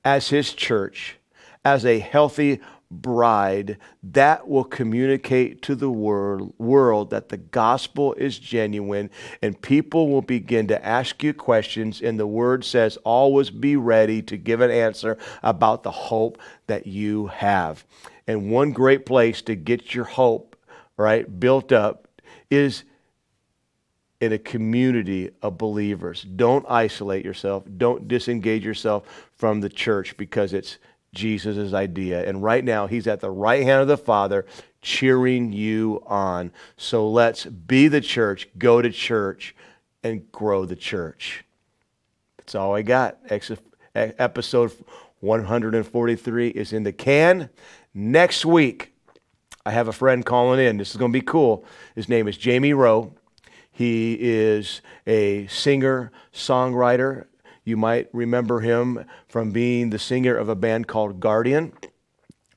as 0.04 0.28
his 0.28 0.52
church, 0.52 1.16
as 1.64 1.86
a 1.86 1.98
healthy 1.98 2.60
bride 3.02 3.78
that 4.02 4.48
will 4.48 4.64
communicate 4.64 5.62
to 5.62 5.74
the 5.74 5.90
world, 5.90 6.52
world 6.58 7.10
that 7.10 7.28
the 7.28 7.36
gospel 7.36 8.14
is 8.14 8.38
genuine 8.38 9.10
and 9.42 9.60
people 9.60 10.08
will 10.08 10.22
begin 10.22 10.66
to 10.68 10.86
ask 10.86 11.22
you 11.22 11.34
questions 11.34 12.00
and 12.00 12.18
the 12.18 12.26
word 12.26 12.64
says 12.64 12.96
always 13.04 13.50
be 13.50 13.76
ready 13.76 14.22
to 14.22 14.36
give 14.36 14.60
an 14.60 14.70
answer 14.70 15.18
about 15.42 15.82
the 15.82 15.90
hope 15.90 16.38
that 16.66 16.86
you 16.86 17.26
have. 17.28 17.84
And 18.26 18.50
one 18.50 18.72
great 18.72 19.04
place 19.06 19.42
to 19.42 19.54
get 19.54 19.94
your 19.94 20.04
hope 20.04 20.56
right 20.96 21.40
built 21.40 21.72
up 21.72 22.08
is 22.50 22.84
in 24.20 24.32
a 24.32 24.38
community 24.38 25.30
of 25.42 25.58
believers. 25.58 26.22
Don't 26.22 26.64
isolate 26.68 27.24
yourself. 27.24 27.64
Don't 27.76 28.08
disengage 28.08 28.64
yourself 28.64 29.28
from 29.36 29.60
the 29.60 29.68
church 29.68 30.16
because 30.16 30.54
it's 30.54 30.78
Jesus' 31.14 31.72
idea. 31.72 32.28
And 32.28 32.42
right 32.42 32.64
now, 32.64 32.86
he's 32.86 33.06
at 33.06 33.20
the 33.20 33.30
right 33.30 33.62
hand 33.62 33.80
of 33.80 33.88
the 33.88 33.96
Father, 33.96 34.44
cheering 34.82 35.52
you 35.52 36.02
on. 36.06 36.52
So 36.76 37.08
let's 37.08 37.46
be 37.46 37.88
the 37.88 38.00
church, 38.02 38.48
go 38.58 38.82
to 38.82 38.90
church, 38.90 39.56
and 40.02 40.30
grow 40.30 40.66
the 40.66 40.76
church. 40.76 41.44
That's 42.36 42.54
all 42.54 42.74
I 42.74 42.82
got. 42.82 43.18
Episode 43.94 44.72
143 45.20 46.48
is 46.48 46.72
in 46.74 46.82
the 46.82 46.92
can. 46.92 47.48
Next 47.94 48.44
week, 48.44 48.92
I 49.64 49.70
have 49.70 49.88
a 49.88 49.92
friend 49.92 50.26
calling 50.26 50.60
in. 50.60 50.76
This 50.76 50.90
is 50.90 50.96
going 50.96 51.12
to 51.12 51.18
be 51.18 51.24
cool. 51.24 51.64
His 51.94 52.08
name 52.08 52.28
is 52.28 52.36
Jamie 52.36 52.74
Rowe. 52.74 53.14
He 53.72 54.18
is 54.20 54.82
a 55.06 55.46
singer, 55.46 56.12
songwriter, 56.32 57.24
you 57.64 57.76
might 57.76 58.08
remember 58.12 58.60
him 58.60 59.04
from 59.26 59.50
being 59.50 59.90
the 59.90 59.98
singer 59.98 60.36
of 60.36 60.48
a 60.48 60.54
band 60.54 60.86
called 60.86 61.20
Guardian, 61.20 61.72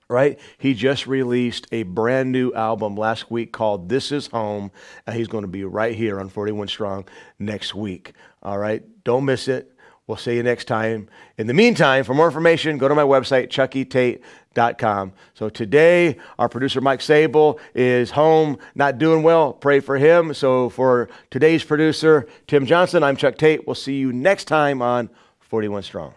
right? 0.10 0.40
He 0.58 0.74
just 0.74 1.08
released 1.08 1.68
a 1.72 1.84
brand 1.84 2.32
new 2.32 2.54
album 2.54 2.96
last 2.96 3.32
week 3.32 3.52
called 3.52 3.90
This 3.90 4.12
Is 4.12 4.28
Home, 4.28 4.72
and 5.06 5.16
he's 5.16 5.28
going 5.28 5.44
to 5.44 5.50
be 5.50 5.64
right 5.64 5.96
here 5.96 6.20
on 6.20 6.30
41 6.30 6.68
Strong 6.68 7.08
next 7.40 7.74
week. 7.74 8.14
All 8.44 8.58
right? 8.58 8.84
Don't 9.04 9.26
miss 9.26 9.48
it. 9.48 9.74
We'll 10.08 10.16
see 10.16 10.36
you 10.36 10.44
next 10.44 10.66
time. 10.66 11.10
In 11.38 11.48
the 11.48 11.54
meantime, 11.54 12.06
for 12.06 12.14
more 12.14 12.28
information, 12.28 12.78
go 12.78 12.88
to 12.88 12.96
my 12.96 13.04
website, 13.04 13.50
chuckytate.com. 13.50 15.12
So 15.34 15.50
today, 15.50 16.16
our 16.40 16.48
producer 16.48 16.80
Mike 16.80 17.02
Sable 17.02 17.60
is 17.76 18.12
home, 18.12 18.58
not 18.74 19.00
doing 19.00 19.22
well. 19.22 19.52
Pray 19.52 19.82
for 19.82 19.98
him. 19.98 20.34
So 20.34 20.70
for 20.70 21.10
today's 21.30 21.66
producer, 21.66 22.26
Tim 22.48 22.66
Johnson, 22.66 23.04
I'm 23.04 23.18
Chuck 23.18 23.38
Tate. 23.38 23.68
We'll 23.68 23.76
see 23.76 23.98
you 23.98 24.14
next 24.14 24.46
time 24.46 24.82
on 24.82 25.10
41 25.42 25.84
Strong. 25.84 26.14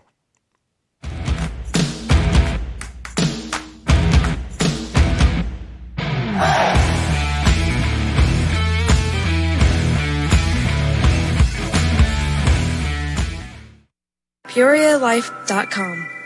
PeoriaLife.com 14.50 16.19